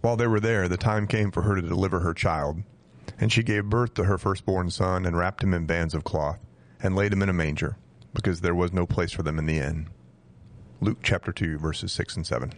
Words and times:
While 0.00 0.16
they 0.16 0.26
were 0.26 0.40
there, 0.40 0.68
the 0.68 0.76
time 0.76 1.06
came 1.06 1.30
for 1.30 1.42
her 1.42 1.54
to 1.54 1.62
deliver 1.62 2.00
her 2.00 2.14
child. 2.14 2.62
And 3.20 3.32
she 3.32 3.42
gave 3.42 3.64
birth 3.64 3.94
to 3.94 4.04
her 4.04 4.18
firstborn 4.18 4.70
son 4.70 5.04
and 5.04 5.16
wrapped 5.16 5.42
him 5.42 5.54
in 5.54 5.66
bands 5.66 5.94
of 5.94 6.04
cloth 6.04 6.38
and 6.80 6.94
laid 6.94 7.12
him 7.12 7.22
in 7.22 7.28
a 7.28 7.32
manger 7.32 7.76
because 8.14 8.40
there 8.40 8.54
was 8.54 8.72
no 8.72 8.86
place 8.86 9.12
for 9.12 9.22
them 9.22 9.38
in 9.38 9.46
the 9.46 9.58
inn. 9.58 9.88
Luke 10.80 10.98
chapter 11.02 11.32
2, 11.32 11.58
verses 11.58 11.92
6 11.92 12.16
and 12.16 12.26
7. 12.26 12.52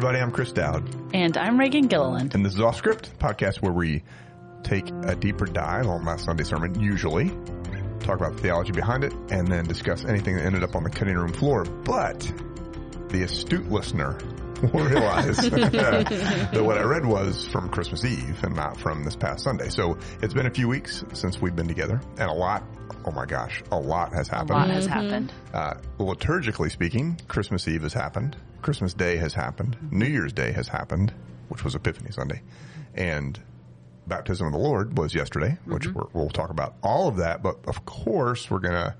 Everybody, 0.00 0.18
I'm 0.18 0.32
Chris 0.32 0.50
Dowd. 0.50 0.82
And 1.12 1.36
I'm 1.36 1.60
Reagan 1.60 1.86
Gilliland. 1.86 2.34
And 2.34 2.42
this 2.42 2.54
is 2.54 2.60
Off 2.62 2.74
Script, 2.74 3.18
podcast 3.18 3.60
where 3.60 3.70
we 3.74 4.02
take 4.62 4.88
a 5.04 5.14
deeper 5.14 5.44
dive 5.44 5.88
on 5.88 6.06
last 6.06 6.24
Sunday 6.24 6.42
sermon, 6.42 6.80
usually, 6.80 7.28
talk 7.98 8.16
about 8.16 8.34
the 8.36 8.38
theology 8.38 8.72
behind 8.72 9.04
it, 9.04 9.12
and 9.30 9.46
then 9.46 9.66
discuss 9.66 10.06
anything 10.06 10.36
that 10.36 10.46
ended 10.46 10.64
up 10.64 10.74
on 10.74 10.84
the 10.84 10.88
cutting 10.88 11.16
room 11.16 11.34
floor. 11.34 11.64
But 11.64 12.20
the 13.10 13.24
astute 13.24 13.70
listener 13.70 14.18
will 14.72 14.86
realize 14.86 15.36
that 15.50 16.62
what 16.64 16.78
I 16.78 16.82
read 16.82 17.04
was 17.04 17.46
from 17.48 17.68
Christmas 17.68 18.02
Eve 18.02 18.42
and 18.42 18.56
not 18.56 18.80
from 18.80 19.04
this 19.04 19.16
past 19.16 19.44
Sunday. 19.44 19.68
So 19.68 19.98
it's 20.22 20.32
been 20.32 20.46
a 20.46 20.50
few 20.50 20.66
weeks 20.66 21.04
since 21.12 21.42
we've 21.42 21.54
been 21.54 21.68
together, 21.68 22.00
and 22.16 22.30
a 22.30 22.32
lot, 22.32 22.64
oh 23.04 23.10
my 23.12 23.26
gosh, 23.26 23.62
a 23.70 23.78
lot 23.78 24.12
has 24.12 24.28
happened. 24.28 24.50
A 24.50 24.54
lot 24.54 24.70
has 24.70 24.86
mm-hmm. 24.86 25.00
happened. 25.00 25.32
Uh, 25.52 25.74
liturgically 25.98 26.70
speaking, 26.70 27.20
Christmas 27.28 27.66
Eve 27.68 27.82
has 27.82 27.92
happened. 27.92 28.36
Christmas 28.62 28.94
Day 28.94 29.16
has 29.16 29.34
happened. 29.34 29.76
Mm-hmm. 29.76 29.98
New 29.98 30.06
Year's 30.06 30.32
Day 30.32 30.52
has 30.52 30.68
happened, 30.68 31.12
which 31.48 31.64
was 31.64 31.74
Epiphany 31.74 32.10
Sunday. 32.12 32.42
And 32.94 33.40
Baptism 34.06 34.46
of 34.46 34.52
the 34.52 34.58
Lord 34.58 34.98
was 34.98 35.14
yesterday, 35.14 35.56
which 35.64 35.84
mm-hmm. 35.88 36.18
we 36.18 36.22
will 36.22 36.30
talk 36.30 36.50
about 36.50 36.74
all 36.82 37.08
of 37.08 37.16
that. 37.16 37.42
But 37.42 37.58
of 37.66 37.84
course, 37.84 38.50
we're 38.50 38.58
going 38.58 38.74
to 38.74 38.94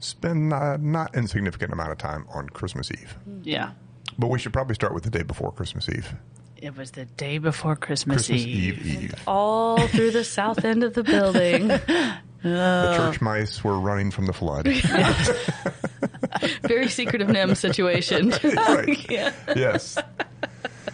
spend 0.00 0.52
a 0.52 0.76
not 0.78 1.14
insignificant 1.14 1.72
amount 1.72 1.92
of 1.92 1.98
time 1.98 2.26
on 2.32 2.48
Christmas 2.48 2.90
Eve. 2.90 3.16
Yeah. 3.42 3.72
But 4.18 4.28
we 4.28 4.38
should 4.38 4.52
probably 4.52 4.74
start 4.74 4.94
with 4.94 5.04
the 5.04 5.10
day 5.10 5.22
before 5.22 5.52
Christmas 5.52 5.88
Eve. 5.88 6.14
It 6.56 6.76
was 6.76 6.92
the 6.92 7.04
day 7.04 7.38
before 7.38 7.76
Christmas, 7.76 8.26
Christmas 8.26 8.46
Eve. 8.46 8.86
Eve 8.86 9.02
Eve. 9.04 9.14
all 9.26 9.86
through 9.88 10.12
the 10.12 10.24
south 10.24 10.64
end 10.64 10.82
of 10.82 10.94
the 10.94 11.04
building. 11.04 11.68
The 12.44 12.60
uh. 12.60 12.96
church 12.96 13.22
mice 13.22 13.64
were 13.64 13.80
running 13.80 14.10
from 14.10 14.26
the 14.26 14.34
flood. 14.34 14.68
Very 16.62 16.88
secretive 16.88 17.28
NIMH 17.28 17.56
situation. 17.56 18.34
Right. 18.44 19.10
yeah. 19.10 19.32
yes. 19.56 19.98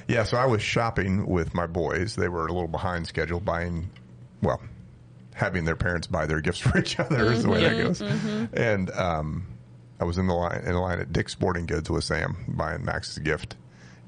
Yeah, 0.06 0.22
so 0.24 0.36
I 0.36 0.46
was 0.46 0.62
shopping 0.62 1.26
with 1.26 1.52
my 1.52 1.66
boys. 1.66 2.14
They 2.14 2.28
were 2.28 2.46
a 2.46 2.52
little 2.52 2.68
behind 2.68 3.06
schedule 3.06 3.40
buying, 3.40 3.90
well, 4.42 4.60
having 5.34 5.64
their 5.64 5.74
parents 5.76 6.06
buy 6.06 6.26
their 6.26 6.40
gifts 6.40 6.60
for 6.60 6.78
each 6.78 6.98
other 7.00 7.32
is 7.32 7.42
the 7.42 7.50
way 7.50 7.62
that 7.62 7.72
mm-hmm, 7.72 7.82
goes. 7.82 8.00
Mm-hmm. 8.00 8.44
And 8.56 8.90
um, 8.92 9.46
I 9.98 10.04
was 10.04 10.18
in 10.18 10.28
the 10.28 10.34
line 10.34 10.60
in 10.60 10.72
the 10.72 10.80
line 10.80 11.00
at 11.00 11.12
Dick's 11.12 11.32
Sporting 11.32 11.66
Goods 11.66 11.90
with 11.90 12.04
Sam 12.04 12.36
buying 12.48 12.84
Max's 12.84 13.18
gift. 13.18 13.56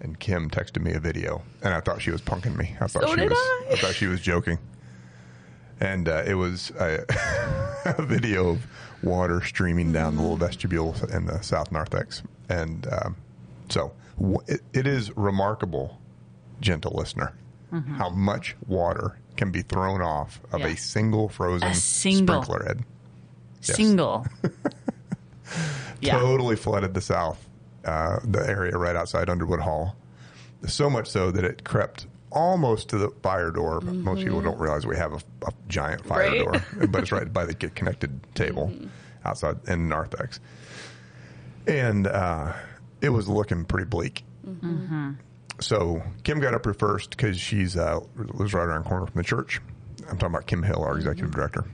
And 0.01 0.19
Kim 0.19 0.51
texted 0.51 0.83
me 0.83 0.93
a 0.93 1.01
video, 1.01 1.43
and 1.63 1.73
I 1.75 1.81
thought 1.81 2.03
she 2.03 2.11
was 2.11 2.21
punking 2.21 2.57
me. 2.57 2.77
I 2.81 2.87
thought 2.87 3.09
So 3.09 3.17
she 3.17 3.23
was. 3.23 3.39
I. 3.71 3.77
thought 3.77 3.95
she 3.95 4.07
was 4.07 4.21
joking. 4.21 4.59
And 5.83 6.09
uh, 6.09 6.23
it 6.25 6.35
was 6.35 6.71
a, 6.79 7.05
a 7.99 8.03
video 8.03 8.51
of 8.51 8.67
water 9.03 9.43
streaming 9.45 9.93
down 9.93 10.15
the 10.15 10.23
little 10.23 10.37
vestibule 10.37 10.95
in 11.13 11.27
the 11.27 11.41
South 11.43 11.73
Narthex. 11.73 12.23
And 12.49 12.87
um, 12.93 13.17
so 13.69 13.93
w- 14.17 14.39
it, 14.47 14.61
it 14.73 14.87
is 14.87 15.15
remarkable, 15.17 15.99
gentle 16.61 16.93
listener, 16.95 17.33
how 17.97 18.11
much 18.11 18.55
water 18.69 19.19
can 19.37 19.51
be 19.51 19.63
thrown 19.63 20.03
off 20.03 20.41
of 20.53 20.61
Yeah. 20.61 20.67
a 20.69 20.77
single 20.77 21.29
frozen 21.31 21.67
A 21.69 21.75
single. 21.75 22.43
sprinkler 22.43 22.65
head. 22.67 22.85
Yes. 23.63 23.77
Single. 23.77 24.27
yeah. 26.01 26.19
Totally 26.19 26.55
flooded 26.57 26.95
the 26.95 27.01
South, 27.01 27.49
uh, 27.85 28.19
the 28.25 28.47
area 28.47 28.77
right 28.77 28.95
outside 28.95 29.29
Underwood 29.31 29.61
Hall. 29.61 29.97
So 30.67 30.89
much 30.91 31.09
so 31.09 31.31
that 31.33 31.45
it 31.45 31.65
crept 31.65 32.07
almost 32.33 32.89
to 32.91 32.99
the 32.99 33.11
fire 33.23 33.51
door. 33.51 33.81
But 33.81 33.95
Most 33.95 34.25
people 34.25 34.41
don't 34.41 34.59
realize 34.59 34.87
we 34.87 34.97
have 34.97 35.13
a, 35.13 35.21
a 35.47 35.53
giant 35.69 36.05
fire 36.07 36.29
Right. 36.31 36.39
door, 36.45 36.65
but 36.89 37.03
it's 37.03 37.13
right 37.13 37.31
by 37.33 37.45
the 37.45 37.55
get 37.55 37.75
connected 37.75 38.21
table 38.35 38.73
outside 39.25 39.57
in 39.69 39.89
Narthex. 39.89 40.41
And 41.67 42.07
uh, 42.07 42.53
it 43.01 43.11
was 43.11 43.29
looking 43.29 43.65
pretty 43.65 43.87
bleak. 43.87 44.25
So 45.61 46.03
Kim 46.25 46.41
got 46.41 46.55
up 46.55 46.65
here 46.65 46.75
first 46.75 47.11
because 47.11 47.39
she's 47.39 47.77
uh, 47.77 48.01
lives 48.17 48.53
right 48.55 48.65
around 48.65 48.83
the 48.85 48.89
corner 48.89 49.07
from 49.07 49.15
the 49.21 49.23
church. 49.25 49.61
I'm 50.09 50.19
talking 50.19 50.35
about 50.35 50.47
Kim 50.47 50.63
Hill, 50.65 50.83
our 50.83 50.97
executive 50.97 51.31
director. 51.31 51.65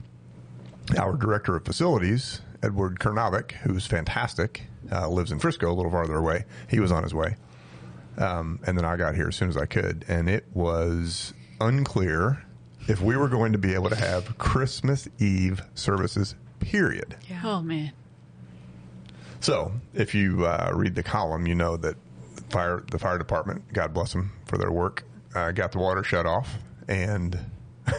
Our 0.97 1.13
director 1.13 1.55
of 1.55 1.65
facilities, 1.65 2.41
Edward 2.61 2.99
Kernovic, 2.99 3.51
who's 3.53 3.85
fantastic, 3.87 4.63
uh, 4.91 5.07
lives 5.09 5.31
in 5.31 5.39
Frisco, 5.39 5.71
a 5.71 5.73
little 5.73 5.91
farther 5.91 6.15
away. 6.17 6.45
He 6.67 6.79
was 6.79 6.91
on 6.91 7.03
his 7.03 7.13
way. 7.13 7.35
Um, 8.19 8.59
and 8.67 8.77
then 8.77 8.85
I 8.85 8.97
got 8.97 9.15
here 9.15 9.29
as 9.29 9.35
soon 9.35 9.49
as 9.49 9.57
I 9.57 9.65
could, 9.65 10.05
and 10.07 10.29
it 10.29 10.45
was 10.53 11.33
unclear 11.61 12.43
if 12.87 13.01
we 13.01 13.15
were 13.15 13.29
going 13.29 13.53
to 13.53 13.57
be 13.57 13.73
able 13.73 13.89
to 13.89 13.95
have 13.95 14.37
Christmas 14.37 15.07
Eve 15.19 15.61
services, 15.73 16.35
period. 16.59 17.15
Oh, 17.43 17.61
man. 17.61 17.93
So, 19.39 19.71
if 19.93 20.13
you 20.13 20.45
uh, 20.45 20.71
read 20.73 20.95
the 20.95 21.03
column, 21.03 21.47
you 21.47 21.55
know 21.55 21.77
that 21.77 21.95
the 22.35 22.41
fire 22.49 22.83
the 22.91 22.99
fire 22.99 23.17
department, 23.17 23.71
God 23.73 23.93
bless 23.93 24.11
them 24.11 24.33
for 24.45 24.57
their 24.57 24.71
work, 24.71 25.05
uh, 25.33 25.51
got 25.51 25.71
the 25.71 25.79
water 25.79 26.03
shut 26.03 26.25
off, 26.25 26.57
and 26.89 27.39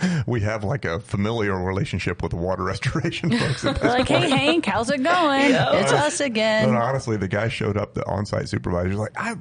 we 0.26 0.40
have 0.40 0.64
like 0.64 0.84
a 0.84 1.00
familial 1.00 1.56
relationship 1.58 2.22
with 2.22 2.30
the 2.30 2.36
water 2.36 2.62
restoration 2.64 3.30
folks. 3.30 3.64
At 3.64 3.76
this 3.76 3.84
Like, 3.84 4.08
hey, 4.08 4.28
Hank, 4.30 4.66
how's 4.66 4.90
it 4.90 5.02
going? 5.02 5.52
It's 5.52 5.92
us 5.92 6.20
again. 6.20 6.72
no, 6.72 6.78
honestly, 6.78 7.16
the 7.16 7.28
guy 7.28 7.48
showed 7.48 7.76
up, 7.76 7.94
the 7.94 8.06
on-site 8.06 8.48
supervisor's 8.48 8.96
like, 8.96 9.12
I, 9.16 9.34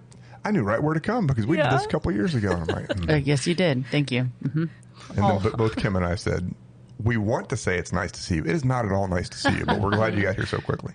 I 0.44 0.52
knew 0.52 0.64
right 0.64 0.82
where 0.82 0.94
to 0.94 1.00
come 1.00 1.28
because 1.28 1.46
we 1.46 1.58
did 1.58 1.66
this 1.72 1.86
a 1.86 1.88
couple 1.90 2.12
years 2.12 2.36
ago. 2.36 2.52
I'm 2.52 2.66
like, 2.68 2.88
mm. 2.90 3.10
Uh, 3.12 3.16
yes, 3.18 3.46
you 3.48 3.54
did. 3.56 3.86
Thank 3.88 4.12
you. 4.12 4.24
hmm 4.52 4.66
and 5.10 5.24
then 5.24 5.40
but 5.42 5.56
both 5.58 5.76
Kim 5.78 5.96
and 5.96 6.04
I 6.06 6.16
said, 6.16 6.54
we 7.02 7.16
want 7.18 7.50
to 7.50 7.58
say 7.58 7.78
it's 7.78 7.94
nice 7.94 8.12
to 8.14 8.22
see 8.22 8.36
you. 8.36 8.42
It 8.42 8.50
is 8.52 8.66
not 8.66 8.86
at 8.86 8.92
all 8.92 9.08
nice 9.08 9.30
to 9.30 9.38
see 9.38 9.56
you, 9.58 9.66
but 9.66 9.80
we're 9.80 9.92
glad 9.92 10.16
you 10.16 10.24
got 10.24 10.36
here 10.36 10.46
so 10.46 10.58
quickly. 10.60 10.94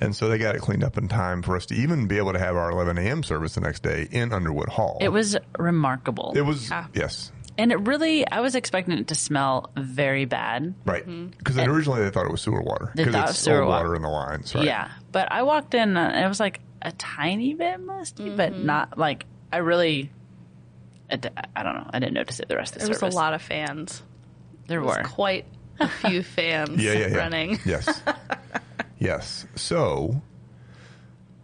And 0.00 0.14
so 0.14 0.28
they 0.28 0.38
got 0.38 0.54
it 0.54 0.60
cleaned 0.60 0.84
up 0.84 0.96
in 0.96 1.08
time 1.08 1.42
for 1.42 1.56
us 1.56 1.66
to 1.66 1.74
even 1.74 2.06
be 2.06 2.18
able 2.18 2.32
to 2.32 2.38
have 2.38 2.54
our 2.54 2.70
11 2.70 2.98
a.m. 2.98 3.24
service 3.24 3.54
the 3.54 3.60
next 3.60 3.82
day 3.82 4.06
in 4.12 4.32
Underwood 4.32 4.68
Hall. 4.68 4.98
It 5.00 5.08
was 5.08 5.36
remarkable. 5.58 6.32
It 6.36 6.42
was 6.42 6.70
Yeah. 6.70 6.86
yes, 6.94 7.32
and 7.58 7.72
it 7.72 7.76
really, 7.80 8.26
I 8.26 8.40
was 8.40 8.54
expecting 8.54 8.96
it 8.96 9.08
to 9.08 9.14
smell 9.14 9.70
very 9.76 10.24
bad. 10.24 10.74
right. 10.86 11.04
Because 11.36 11.58
originally 11.58 12.00
they 12.02 12.10
thought 12.10 12.24
it 12.26 12.30
was 12.32 12.40
sewer 12.40 12.62
water 12.62 12.92
They 12.94 13.04
because 13.04 13.14
thought 13.20 13.30
it's 13.30 13.38
sewer 13.40 13.62
old 13.62 13.68
water 13.68 13.84
water. 13.88 13.96
in 13.96 14.02
the 14.02 14.08
lines. 14.08 14.54
Right? 14.54 14.64
Yeah. 14.64 14.90
But 15.12 15.30
I 15.32 15.42
walked 15.42 15.74
in 15.74 15.96
uh, 15.96 16.00
and 16.14 16.24
it 16.24 16.28
was 16.28 16.40
like 16.40 16.60
a 16.82 16.92
tiny 16.92 17.54
bit 17.54 17.80
musty, 17.80 18.30
but 18.30 18.54
not 18.56 18.96
like, 18.96 19.26
I 19.52 19.56
really, 19.58 20.10
I 21.10 21.16
don't 21.16 21.34
know. 21.74 21.90
I 21.92 21.98
didn't 21.98 22.14
notice 22.14 22.38
it 22.40 22.48
the 22.48 22.56
rest 22.56 22.76
of 22.76 22.82
the 22.82 22.88
There 22.88 22.98
was 23.00 23.14
a 23.14 23.16
lot 23.16 23.34
of 23.34 23.42
fans. 23.42 24.02
There 24.68 24.78
There 24.78 24.86
was 24.86 24.96
were. 24.98 25.02
quite 25.04 25.46
a 25.80 25.88
few 26.06 26.22
fans 26.22 26.82
yeah, 26.82 26.92
yeah, 26.92 27.06
yeah. 27.08 27.16
running. 27.16 27.58
Yes. 27.64 28.02
yes. 28.98 29.46
So, 29.56 30.22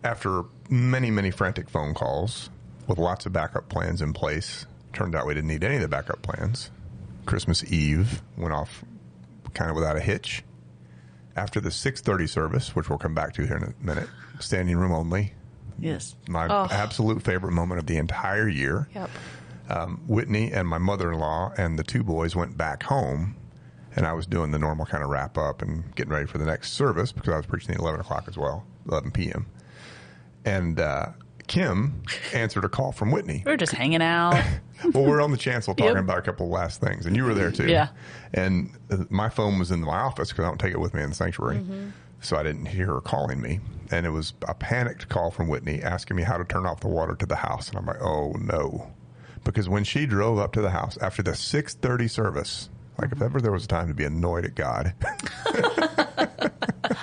after 0.02 0.42
many, 0.68 1.10
many 1.10 1.30
frantic 1.30 1.68
phone 1.70 1.94
calls 1.94 2.50
with 2.86 2.98
lots 2.98 3.26
of 3.26 3.32
backup 3.32 3.68
plans 3.68 4.02
in 4.02 4.12
place, 4.12 4.66
turned 4.94 5.14
out 5.14 5.26
we 5.26 5.34
didn't 5.34 5.48
need 5.48 5.64
any 5.64 5.76
of 5.76 5.82
the 5.82 5.88
backup 5.88 6.22
plans. 6.22 6.70
Christmas 7.26 7.64
Eve 7.72 8.22
went 8.36 8.52
off 8.54 8.84
kind 9.54 9.70
of 9.70 9.76
without 9.76 9.96
a 9.96 10.00
hitch. 10.00 10.44
After 11.36 11.60
the 11.60 11.70
6:30 11.70 12.26
service, 12.28 12.76
which 12.76 12.88
we'll 12.88 12.98
come 12.98 13.14
back 13.14 13.32
to 13.34 13.46
here 13.46 13.56
in 13.56 13.64
a 13.64 13.74
minute, 13.84 14.08
standing 14.38 14.76
room 14.76 14.92
only, 14.92 15.34
Yes. 15.78 16.14
my 16.28 16.46
Oh. 16.48 16.68
absolute 16.70 17.22
favorite 17.22 17.52
moment 17.52 17.80
of 17.80 17.86
the 17.86 17.96
entire 17.96 18.48
year. 18.48 18.88
Yep. 18.94 19.10
Whitney 20.06 20.52
and 20.52 20.68
my 20.68 20.78
mother-in-law 20.78 21.54
and 21.56 21.78
the 21.78 21.82
two 21.82 22.04
boys 22.04 22.36
went 22.36 22.56
back 22.56 22.84
home, 22.84 23.34
and 23.96 24.06
I 24.06 24.12
was 24.12 24.26
doing 24.26 24.50
the 24.52 24.58
normal 24.58 24.86
kind 24.86 25.02
of 25.02 25.10
wrap 25.10 25.36
up 25.38 25.62
and 25.62 25.92
getting 25.96 26.12
ready 26.12 26.26
for 26.26 26.38
the 26.38 26.44
next 26.44 26.72
service 26.74 27.10
because 27.10 27.32
I 27.32 27.36
was 27.38 27.46
preaching 27.46 27.74
at 27.74 27.80
eleven 27.80 28.00
o'clock 28.00 28.24
as 28.28 28.36
well, 28.36 28.64
eleven 28.88 29.10
p.m. 29.10 29.46
And 30.44 30.78
uh, 30.78 31.06
Kim 31.46 32.02
answered 32.32 32.64
a 32.64 32.68
call 32.68 32.92
from 32.92 33.10
Whitney. 33.10 33.42
We 33.44 33.50
were 33.52 33.56
just 33.56 33.72
hanging 33.72 34.02
out. 34.02 34.32
well, 34.92 35.04
we're 35.04 35.20
on 35.20 35.30
the 35.30 35.36
chancel 35.36 35.74
talking 35.74 35.94
Yep. 35.94 36.04
about 36.04 36.18
a 36.18 36.22
couple 36.22 36.46
of 36.46 36.52
last 36.52 36.80
things, 36.80 37.06
and 37.06 37.14
you 37.16 37.24
were 37.24 37.34
there 37.34 37.50
too. 37.50 37.66
Yeah. 37.66 37.88
And 38.32 38.70
uh, 38.90 39.04
my 39.10 39.28
phone 39.28 39.58
was 39.58 39.70
in 39.70 39.80
my 39.80 39.98
office 39.98 40.30
because 40.30 40.44
I 40.44 40.48
don't 40.48 40.58
take 40.58 40.72
it 40.72 40.80
with 40.80 40.94
me 40.94 41.02
in 41.02 41.10
the 41.10 41.14
sanctuary, 41.14 41.62
so 42.20 42.36
I 42.36 42.42
didn't 42.42 42.66
hear 42.66 42.86
her 42.86 43.00
calling 43.00 43.40
me. 43.40 43.60
And 43.90 44.06
it 44.06 44.10
was 44.10 44.32
a 44.48 44.54
panicked 44.54 45.08
call 45.08 45.30
from 45.30 45.48
Whitney 45.48 45.82
asking 45.82 46.16
me 46.16 46.22
how 46.22 46.38
to 46.38 46.44
turn 46.44 46.64
off 46.66 46.80
the 46.80 46.88
water 46.88 47.14
to 47.16 47.26
the 47.26 47.36
house, 47.36 47.68
and 47.68 47.78
I'm 47.78 47.86
like, 47.86 48.00
oh 48.02 48.32
no, 48.32 48.92
because 49.44 49.68
when 49.68 49.84
she 49.84 50.06
drove 50.06 50.38
up 50.38 50.52
to 50.54 50.62
the 50.62 50.70
house 50.70 50.96
after 51.02 51.22
the 51.22 51.34
six 51.34 51.74
thirty 51.74 52.08
service, 52.08 52.70
like 52.98 53.12
if 53.12 53.20
ever 53.20 53.40
there 53.40 53.52
was 53.52 53.64
a 53.66 53.68
time 53.68 53.88
to 53.88 53.94
be 53.94 54.04
annoyed 54.04 54.44
at 54.46 54.54
God. 54.54 54.94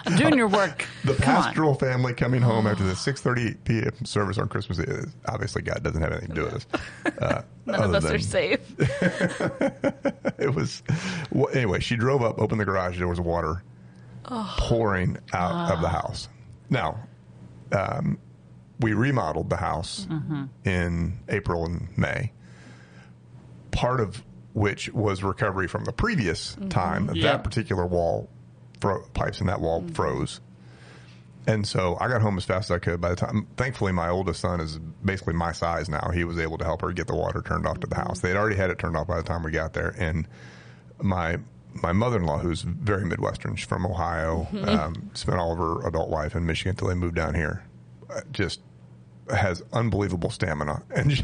I'm 0.06 0.16
doing 0.18 0.38
your 0.38 0.48
work. 0.48 0.86
The 1.04 1.16
Come 1.16 1.36
on. 1.36 1.44
pastoral 1.44 1.74
family 1.76 2.14
coming 2.14 2.42
home 2.44 2.68
after 2.68 2.84
the 2.84 2.94
6:30 2.94 3.58
p.m. 3.64 4.06
service 4.06 4.38
on 4.38 4.48
Christmas 4.50 4.80
Eve. 4.80 5.12
Obviously, 5.28 5.64
God 5.64 5.82
doesn't 5.84 6.00
have 6.02 6.12
anything 6.12 6.30
to 6.30 6.36
do 6.36 6.44
with 6.44 6.54
this. 6.54 6.82
Uh, 7.22 7.42
None 7.66 7.82
of 7.84 7.94
us 7.96 8.04
than- 8.04 8.16
are 8.16 8.20
safe. 8.20 8.60
It 10.40 10.54
was 10.56 10.82
well, 11.32 11.50
anyway. 11.54 11.80
She 11.80 11.96
drove 11.96 12.22
up, 12.24 12.40
opened 12.40 12.60
the 12.62 12.66
garage. 12.66 12.98
There 12.98 13.08
was 13.08 13.20
water 13.20 13.64
pouring 14.24 15.18
out 15.34 15.72
of 15.72 15.82
the 15.82 15.90
house. 15.90 16.30
Now, 16.70 17.00
um, 17.72 18.18
we 18.80 18.94
remodeled 18.94 19.50
the 19.50 19.58
house 19.58 20.08
in 20.66 21.20
April 21.30 21.66
and 21.66 21.96
May. 21.98 22.32
Part 23.72 24.00
of 24.02 24.24
which 24.54 24.90
was 24.94 25.24
recovery 25.24 25.68
from 25.68 25.86
the 25.86 25.94
previous 25.94 26.58
time. 26.70 27.10
Yeah. 27.14 27.24
That 27.34 27.44
particular 27.44 27.86
wall, 27.86 28.30
fro- 28.82 29.06
pipes 29.14 29.40
in 29.40 29.48
that 29.48 29.62
wall 29.62 29.86
froze. 29.94 30.42
And 31.48 31.66
so 31.68 31.98
I 32.00 32.08
got 32.08 32.22
home 32.22 32.38
as 32.38 32.46
fast 32.46 32.70
as 32.70 32.76
I 32.76 32.80
could. 32.80 33.02
By 33.02 33.10
the 33.10 33.16
time, 33.16 33.48
thankfully, 33.58 33.92
my 33.92 34.10
oldest 34.10 34.42
son 34.42 34.60
is 34.60 34.78
basically 35.04 35.34
my 35.34 35.52
size 35.52 35.90
now. 35.90 36.12
He 36.14 36.24
was 36.24 36.38
able 36.38 36.58
to 36.60 36.66
help 36.66 36.82
her 36.82 36.92
get 36.92 37.08
the 37.08 37.16
water 37.16 37.42
turned 37.42 37.66
off 37.66 37.80
to 37.80 37.88
the 37.88 37.96
house. 37.96 38.20
They'd 38.20 38.36
already 38.36 38.58
had 38.58 38.70
it 38.70 38.78
turned 38.78 38.96
off 38.96 39.08
by 39.08 39.18
the 39.18 39.24
time 39.24 39.42
we 39.42 39.52
got 39.52 39.74
there. 39.74 39.96
And 39.98 40.28
my 41.02 41.38
my 41.74 41.94
mother 41.94 42.18
in 42.18 42.26
law, 42.26 42.38
who's 42.38 42.62
very 42.62 43.06
Midwestern, 43.06 43.56
she's 43.56 43.66
from 43.68 43.86
Ohio, 43.86 44.48
um, 44.68 45.10
spent 45.14 45.40
all 45.40 45.54
of 45.54 45.58
her 45.58 45.88
adult 45.88 46.10
life 46.10 46.36
in 46.36 46.46
Michigan 46.46 46.72
until 46.72 46.90
they 46.90 46.96
moved 46.96 47.16
down 47.16 47.34
here. 47.34 47.64
Uh, 48.10 48.22
just 48.32 48.60
has 49.34 49.64
unbelievable 49.72 50.30
stamina, 50.30 50.84
and 50.96 51.18
she, 51.18 51.24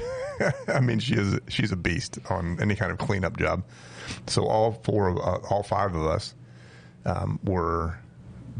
I 0.68 0.80
mean, 0.80 1.00
she 1.00 1.16
is 1.16 1.40
she's 1.50 1.72
a 1.72 1.76
beast 1.76 2.18
on 2.30 2.60
any 2.62 2.76
kind 2.76 2.92
of 2.92 2.98
cleanup 2.98 3.38
job. 3.38 3.64
So 4.28 4.48
all 4.48 4.72
four 4.72 5.10
of 5.10 5.18
uh, 5.18 5.48
all 5.50 5.64
five 5.64 5.94
of 5.94 6.06
us 6.06 6.34
um, 7.06 7.40
were 7.44 7.98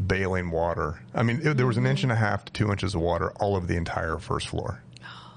bailing 0.06 0.50
water. 0.50 1.00
I 1.14 1.22
mean, 1.22 1.40
it, 1.42 1.56
there 1.56 1.66
was 1.66 1.76
an 1.76 1.86
inch 1.86 2.02
and 2.02 2.12
a 2.12 2.16
half 2.16 2.44
to 2.46 2.52
two 2.52 2.70
inches 2.70 2.94
of 2.94 3.00
water 3.00 3.30
all 3.32 3.56
over 3.56 3.66
the 3.66 3.76
entire 3.76 4.18
first 4.18 4.48
floor, 4.48 4.82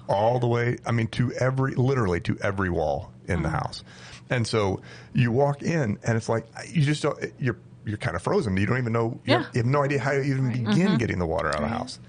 all 0.08 0.40
the 0.40 0.48
way. 0.48 0.78
I 0.86 0.92
mean, 0.92 1.08
to 1.10 1.32
every 1.34 1.76
literally 1.76 2.20
to 2.22 2.38
every 2.42 2.70
wall 2.70 3.12
in 3.28 3.42
the 3.44 3.50
house. 3.50 3.84
And 4.30 4.46
so 4.48 4.82
you 5.14 5.32
walk 5.32 5.62
in, 5.62 5.98
and 6.04 6.16
it's 6.18 6.30
like 6.30 6.46
you 6.70 6.84
just 6.84 7.02
don't. 7.04 7.18
You're 7.40 7.58
you're 7.86 7.98
kind 7.98 8.16
of 8.16 8.22
frozen. 8.22 8.56
You 8.58 8.66
don't 8.68 8.78
even 8.78 8.94
know. 8.94 9.20
You, 9.26 9.34
have, 9.34 9.42
Yeah. 9.42 9.48
you 9.54 9.58
have 9.60 9.66
no 9.66 9.84
idea 9.84 10.00
how 10.00 10.12
to 10.12 10.22
even 10.22 10.52
begin 10.52 10.98
getting 10.98 11.18
the 11.20 11.26
water 11.26 11.50
out 11.50 11.56
of 11.56 11.62
the 11.62 11.68
house. 11.68 12.00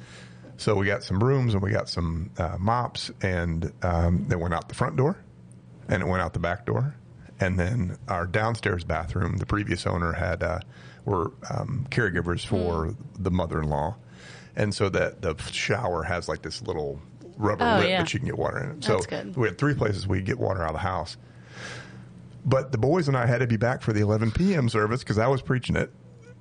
So 0.59 0.77
we 0.77 0.87
got 0.87 1.03
some 1.03 1.19
brooms 1.19 1.55
and 1.55 1.63
we 1.63 1.71
got 1.73 1.89
some 1.89 2.31
uh, 2.39 2.57
mops, 2.61 3.11
and 3.23 3.73
um, 3.83 4.27
they 4.29 4.37
went 4.37 4.55
out 4.55 4.69
the 4.69 4.75
front 4.75 4.95
door, 4.97 5.17
and 5.89 6.03
it 6.03 6.07
went 6.07 6.23
out 6.23 6.35
the 6.35 6.39
back 6.39 6.67
door, 6.67 6.95
and 7.43 7.59
then 7.59 7.97
our 8.09 8.27
downstairs 8.27 8.85
bathroom. 8.85 9.37
The 9.39 9.47
previous 9.47 9.87
owner 9.87 10.13
had 10.13 10.43
uh, 10.43 10.61
were 11.05 11.33
um, 11.51 11.87
caregivers 11.91 12.47
for 12.47 12.95
the 13.19 13.31
mother-in-law, 13.31 13.97
and 14.57 14.75
so 14.75 14.89
that 14.91 15.23
the 15.23 15.35
shower 15.51 16.05
has 16.05 16.29
like 16.29 16.43
this 16.43 16.63
little 16.63 17.01
rubber 17.37 17.65
Oh, 17.65 17.79
lip 17.81 17.89
yeah. 17.89 17.99
that 18.03 18.13
you 18.15 18.21
can 18.21 18.27
get 18.29 18.39
water 18.39 18.59
in. 18.63 18.71
it. 18.79 18.85
So 18.85 18.95
That's 18.95 19.07
good. 19.07 19.37
we 19.37 19.49
had 19.49 19.59
three 19.59 19.75
places 19.75 20.07
we 20.07 20.19
could 20.19 20.27
get 20.27 20.39
water 20.39 20.63
out 20.63 20.69
of 20.71 20.75
the 20.75 20.79
house. 20.81 21.17
But 22.45 22.73
the 22.73 22.79
boys 22.79 23.09
and 23.09 23.17
I 23.17 23.27
had 23.27 23.39
to 23.39 23.47
be 23.47 23.57
back 23.57 23.83
for 23.83 23.93
the 23.93 24.01
11 24.01 24.33
p.m. 24.33 24.69
service 24.69 25.01
because 25.01 25.19
I 25.19 25.29
was 25.29 25.43
preaching 25.43 25.77
it. 25.77 25.93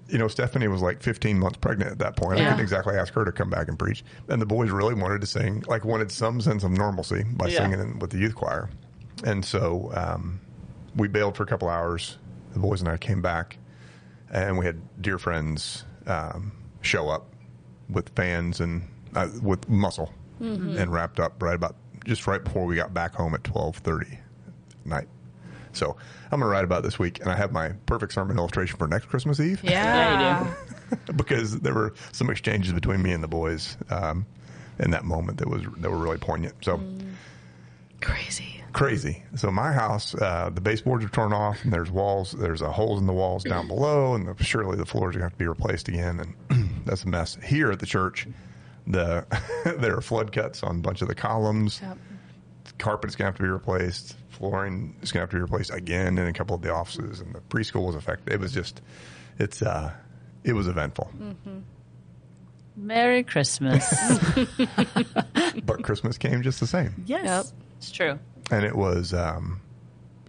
You 0.09 0.17
know, 0.17 0.27
Stephanie 0.27 0.67
was 0.67 0.81
like 0.81 1.01
15 1.01 1.39
months 1.39 1.57
pregnant 1.57 1.91
at 1.91 1.99
that 1.99 2.15
point. 2.17 2.39
I 2.39 2.41
Yeah. 2.41 2.49
couldn't 2.49 2.63
exactly 2.63 2.95
ask 2.97 3.13
her 3.13 3.23
to 3.23 3.31
come 3.31 3.49
back 3.49 3.67
and 3.69 3.77
preach. 3.79 4.03
And 4.27 4.41
the 4.41 4.45
boys 4.45 4.71
really 4.71 4.95
wanted 4.95 5.21
to 5.21 5.27
sing, 5.27 5.63
like 5.67 5.85
wanted 5.85 6.11
some 6.11 6.41
sense 6.41 6.63
of 6.63 6.71
normalcy 6.71 7.23
by 7.23 7.47
Yeah. 7.47 7.59
singing 7.69 7.99
with 7.99 8.09
the 8.09 8.17
youth 8.17 8.35
choir. 8.35 8.69
And 9.23 9.45
so 9.45 9.91
um, 9.93 10.41
we 10.95 11.07
bailed 11.07 11.35
for 11.37 11.43
a 11.43 11.45
couple 11.45 11.69
hours. 11.69 12.17
The 12.53 12.59
boys 12.59 12.81
and 12.81 12.89
I 12.89 12.97
came 12.97 13.21
back, 13.21 13.57
and 14.31 14.57
we 14.57 14.65
had 14.65 14.81
dear 15.01 15.17
friends 15.17 15.85
um, 16.05 16.51
show 16.81 17.09
up 17.09 17.27
with 17.89 18.09
fans 18.09 18.59
and 18.59 18.83
uh, 19.15 19.29
with 19.41 19.67
muscle 19.69 20.11
and 20.39 20.91
wrapped 20.91 21.19
up 21.19 21.41
right 21.43 21.53
about 21.53 21.75
just 22.03 22.25
right 22.25 22.43
before 22.43 22.65
we 22.65 22.75
got 22.75 22.93
back 22.93 23.13
home 23.13 23.33
at 23.35 23.43
12:30 23.43 24.13
at 24.13 24.17
night. 24.85 25.07
So 25.73 25.95
I'm 26.25 26.39
going 26.39 26.41
to 26.41 26.47
write 26.47 26.63
about 26.65 26.83
this 26.83 26.99
week, 26.99 27.19
and 27.21 27.29
I 27.29 27.35
have 27.35 27.51
my 27.51 27.69
perfect 27.85 28.13
sermon 28.13 28.37
illustration 28.37 28.77
for 28.77 28.87
next 28.87 29.05
Christmas 29.05 29.39
Eve. 29.39 29.63
Yeah, 29.63 30.43
you 30.43 30.97
do. 30.97 31.13
because 31.15 31.59
there 31.59 31.73
were 31.73 31.93
some 32.11 32.29
exchanges 32.29 32.73
between 32.73 33.01
me 33.01 33.11
and 33.13 33.23
the 33.23 33.27
boys 33.27 33.77
um, 33.89 34.25
in 34.79 34.91
that 34.91 35.05
moment 35.05 35.37
that 35.37 35.47
was 35.47 35.63
that 35.77 35.89
were 35.89 35.97
really 35.97 36.17
poignant. 36.17 36.55
So 36.61 36.81
Crazy. 38.01 38.50
Crazy. 38.73 39.23
So 39.35 39.51
my 39.51 39.71
house, 39.71 40.13
uh, 40.15 40.49
the 40.53 40.61
baseboards 40.61 41.03
are 41.05 41.09
torn 41.09 41.33
off, 41.33 41.63
and 41.63 41.71
there's 41.73 41.91
walls. 41.91 42.31
There's 42.33 42.61
uh, 42.61 42.71
holes 42.71 42.99
in 42.99 43.07
the 43.07 43.13
walls 43.13 43.43
down 43.43 43.67
below, 43.67 44.13
and 44.15 44.27
the, 44.27 44.43
surely 44.43 44.77
the 44.77 44.85
floors 44.85 45.15
are 45.15 45.19
going 45.19 45.29
to 45.29 45.33
have 45.33 45.33
to 45.33 45.37
be 45.37 45.47
replaced 45.47 45.87
again, 45.87 46.19
and 46.49 46.69
that's 46.85 47.03
a 47.03 47.07
mess. 47.07 47.37
Here 47.43 47.71
at 47.71 47.79
the 47.79 47.85
church, 47.85 48.27
the 48.87 49.25
there 49.79 49.95
are 49.97 50.01
flood 50.01 50.31
cuts 50.31 50.63
on 50.63 50.77
a 50.77 50.79
bunch 50.79 51.01
of 51.01 51.07
the 51.07 51.15
columns. 51.15 51.79
Yep. 51.81 51.97
Carpet's 52.77 53.15
going 53.15 53.25
to 53.25 53.31
have 53.31 53.37
to 53.37 53.43
be 53.43 53.49
replaced. 53.49 54.15
Flooring 54.29 54.95
is 55.01 55.11
going 55.11 55.19
to 55.19 55.23
have 55.23 55.29
to 55.31 55.35
be 55.35 55.41
replaced 55.41 55.71
again 55.73 56.17
in 56.17 56.27
a 56.27 56.33
couple 56.33 56.55
of 56.55 56.61
the 56.61 56.73
offices, 56.73 57.19
and 57.19 57.33
the 57.35 57.39
preschool 57.41 57.85
was 57.85 57.95
affected. 57.95 58.33
It 58.33 58.39
was 58.39 58.53
just, 58.53 58.81
it's 59.39 59.61
uh, 59.61 59.91
it 60.43 60.53
was 60.53 60.67
eventful. 60.67 61.11
Merry 62.75 63.23
Christmas. 63.23 63.85
but 65.65 65.83
Christmas 65.83 66.17
came 66.17 66.41
just 66.41 66.59
the 66.59 66.67
same. 66.67 67.03
yes, 67.05 67.23
Yep. 67.25 67.45
it's 67.77 67.91
true. 67.91 68.17
And 68.51 68.65
it 68.65 68.75
was 68.75 69.13
um, 69.13 69.61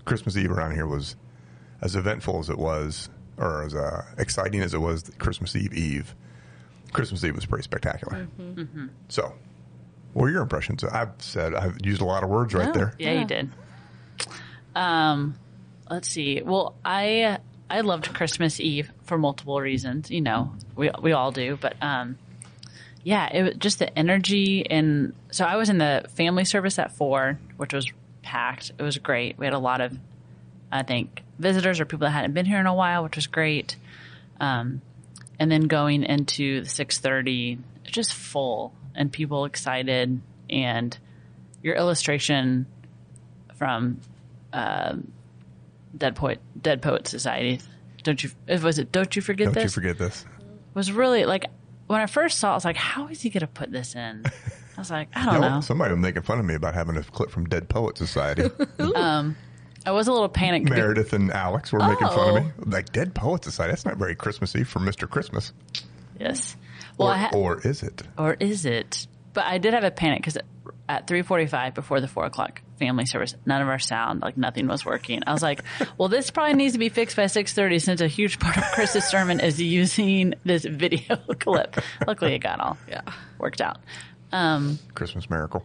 Christmas 0.05 0.37
Eve 0.37 0.51
around 0.51 0.73
here 0.73 0.87
was 0.87 1.17
as 1.81 1.97
eventful 1.97 2.39
as 2.39 2.49
it 2.49 2.59
was, 2.59 3.09
or 3.37 3.65
as 3.65 3.75
uh, 3.75 4.05
exciting 4.19 4.61
as 4.61 4.73
it 4.75 4.79
was 4.81 5.11
Christmas 5.19 5.55
Eve 5.57 5.73
Eve. 5.75 6.15
Christmas 6.93 7.25
Eve 7.25 7.35
was 7.35 7.47
pretty 7.47 7.65
spectacular. 7.65 8.29
So, 9.09 9.35
what 10.13 10.23
were 10.25 10.31
your 10.31 10.43
impressions? 10.43 10.85
I've 10.85 11.13
said 11.19 11.55
I've 11.55 11.79
used 11.85 12.01
a 12.01 12.05
lot 12.05 12.23
of 12.23 12.29
words 12.31 12.55
right 12.55 12.67
Yeah. 12.67 12.73
there. 12.73 12.95
Yeah, 12.99 13.13
Yeah. 13.13 13.21
you 13.21 13.27
did. 13.27 13.51
Um, 14.75 15.35
let's 15.91 16.09
see. 16.09 16.43
Well, 16.43 16.75
I 16.85 17.39
I 17.71 17.81
loved 17.81 18.13
Christmas 18.15 18.61
Eve 18.61 18.91
for 19.05 19.19
multiple 19.19 19.61
reasons. 19.61 20.11
You 20.11 20.21
know, 20.21 20.53
we 20.77 20.91
we 21.01 21.13
all 21.13 21.33
do, 21.33 21.59
but 21.61 21.75
um, 21.83 22.19
yeah, 23.03 23.29
it 23.33 23.43
was 23.43 23.55
just 23.57 23.79
the 23.79 23.97
energy 23.99 24.71
and 24.71 25.15
so 25.31 25.45
I 25.45 25.57
was 25.57 25.69
in 25.69 25.79
the 25.79 26.05
family 26.15 26.45
service 26.45 26.79
at 26.79 26.93
four, 26.93 27.39
which 27.57 27.73
was 27.73 27.91
packed. 28.23 28.73
It 28.79 28.83
was 28.83 28.99
great. 28.99 29.39
We 29.39 29.47
had 29.47 29.55
a 29.55 29.59
lot 29.59 29.81
of, 29.81 29.97
I 30.71 30.83
think, 30.83 31.23
visitors 31.39 31.81
or 31.81 31.85
people 31.85 32.07
that 32.07 32.11
hadn't 32.11 32.35
been 32.35 32.47
here 32.47 32.61
in 32.61 32.67
a 32.67 32.75
while, 32.75 33.05
which 33.05 33.17
was 33.17 33.27
great. 33.27 33.77
Um, 34.41 34.81
and 35.39 35.51
then 35.51 35.63
going 35.63 36.05
into 36.05 36.63
the 36.63 36.69
six 36.69 36.99
thirty, 36.99 37.59
just 37.85 38.13
full 38.13 38.73
and 38.95 39.13
people 39.13 39.45
excited 39.45 40.21
and 40.51 40.99
your 41.63 41.75
illustration 41.75 42.67
from 43.57 44.01
uh, 44.53 44.97
Dead 45.97 46.17
Poet 46.17 46.41
Dead 46.61 46.83
Poet 46.83 47.07
Society. 47.09 47.61
Don't 48.03 48.23
you? 48.23 48.31
Was 48.63 48.79
it? 48.79 48.93
Don't 48.93 49.15
you 49.15 49.23
forget 49.23 49.49
this? 49.49 49.55
Don't 49.55 49.65
you 49.65 49.69
forget 49.69 49.99
this? 49.99 50.25
Was 50.75 50.91
really 50.91 51.25
like 51.25 51.47
when 51.87 52.01
I 52.01 52.07
first 52.07 52.39
saw. 52.39 52.49
it, 52.49 52.53
I 52.53 52.55
was 52.55 52.65
like, 52.65 52.77
how 52.77 53.09
is 53.09 53.21
he 53.21 53.31
going 53.31 53.43
to 53.43 53.47
put 53.47 53.71
this 53.71 53.95
in? 53.95 54.25
I 54.77 54.81
was 54.81 54.91
like, 54.91 55.09
I 55.15 55.25
don't 55.27 55.41
No, 55.41 55.49
know. 55.57 55.61
somebody 55.61 55.93
was 55.95 56.01
making 56.01 56.23
fun 56.23 56.39
of 56.39 56.45
me 56.45 56.55
about 56.55 56.75
having 56.75 56.97
a 56.97 57.03
clip 57.03 57.31
from 57.31 57.47
Dead 57.49 57.69
Poet 57.69 57.99
Society. 57.99 58.51
Um, 58.79 59.37
I 59.85 59.91
was 59.91 60.07
a 60.07 60.13
little 60.13 60.29
panicked. 60.29 60.67
be- 60.67 60.71
Meredith 60.73 61.13
and 61.13 61.33
Alex 61.33 61.73
were 61.73 61.81
making 61.81 62.07
fun 62.09 62.37
of 62.37 62.45
me. 62.45 62.51
Oh. 62.59 62.65
Like 62.67 62.93
Dead 62.93 63.15
Poet 63.15 63.43
Society. 63.45 63.73
That's 63.73 63.85
not 63.85 63.97
very 63.97 64.15
Christmassy 64.15 64.63
for 64.65 64.79
Mister 64.79 65.07
Christmas. 65.07 65.53
Yes. 66.21 66.57
Well, 66.99 67.09
Or, 67.09 67.13
I 67.15 67.17
ha- 67.19 67.31
or 67.35 67.61
is 67.67 67.83
it? 67.83 68.03
or 68.17 68.35
is 68.39 68.65
it? 68.65 69.07
But 69.35 69.45
I 69.47 69.59
did 69.59 69.75
have 69.75 69.83
a 69.83 69.91
panic 69.91 70.21
because 70.21 70.39
at 70.89 71.07
three 71.09 71.23
forty-five 71.23 71.75
before 71.75 72.01
the 72.01 72.07
four 72.07 72.25
o'clock 72.27 72.61
family 72.79 73.07
service, 73.07 73.35
none 73.47 73.61
of 73.63 73.69
our 73.69 73.79
sound, 73.81 74.21
like 74.21 74.37
nothing 74.37 74.69
was 74.69 74.85
working. 74.85 75.23
I 75.27 75.33
was 75.33 75.43
like, 75.43 75.63
well, 75.99 76.09
this 76.09 76.31
probably 76.31 76.55
needs 76.55 76.75
to 76.75 76.79
be 76.79 76.89
fixed 76.89 77.17
by 77.17 77.27
six 77.27 77.53
thirty 77.53 77.79
since 77.81 78.01
a 78.01 78.09
huge 78.09 78.39
part 78.39 78.57
of 78.59 78.65
Chris's 78.75 79.05
sermon 79.05 79.41
is 79.41 79.61
using 79.61 80.35
this 80.45 80.65
video 80.65 81.17
clip. 81.41 81.77
Luckily, 82.07 82.35
it 82.35 82.41
got 82.41 82.61
all 82.61 82.77
Yeah. 82.89 83.03
worked 83.39 83.61
out. 83.61 83.79
Um, 84.33 84.79
Christmas 84.95 85.29
miracle. 85.29 85.65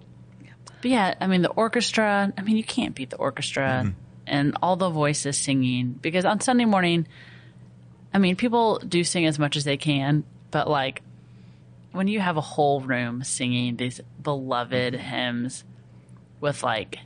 but 0.82 0.92
yeah, 0.92 1.14
I 1.22 1.28
mean 1.28 1.42
the 1.42 1.50
orchestra. 1.50 2.32
I 2.38 2.42
mean 2.42 2.58
you 2.58 2.64
can't 2.64 2.94
beat 2.96 3.10
the 3.10 3.18
orchestra 3.18 3.94
and 4.26 4.58
all 4.62 4.76
the 4.76 4.90
voices 4.90 5.38
singing 5.38 5.92
because 6.02 6.26
on 6.26 6.42
Sunday 6.42 6.66
morning, 6.66 7.08
I 8.14 8.18
mean 8.20 8.36
people 8.36 8.80
do 8.80 9.04
sing 9.04 9.26
as 9.26 9.40
much 9.40 9.56
as 9.56 9.64
they 9.64 9.78
can, 9.78 10.24
but 10.52 10.70
like 10.70 11.02
when 11.94 12.08
you 12.08 12.20
have 12.20 12.36
a 12.38 12.42
whole 12.42 12.82
room 12.82 13.24
singing 13.24 13.76
these 13.78 14.02
beloved 14.22 14.94
hymns 14.94 15.64
with 16.42 16.62
like 16.62 17.00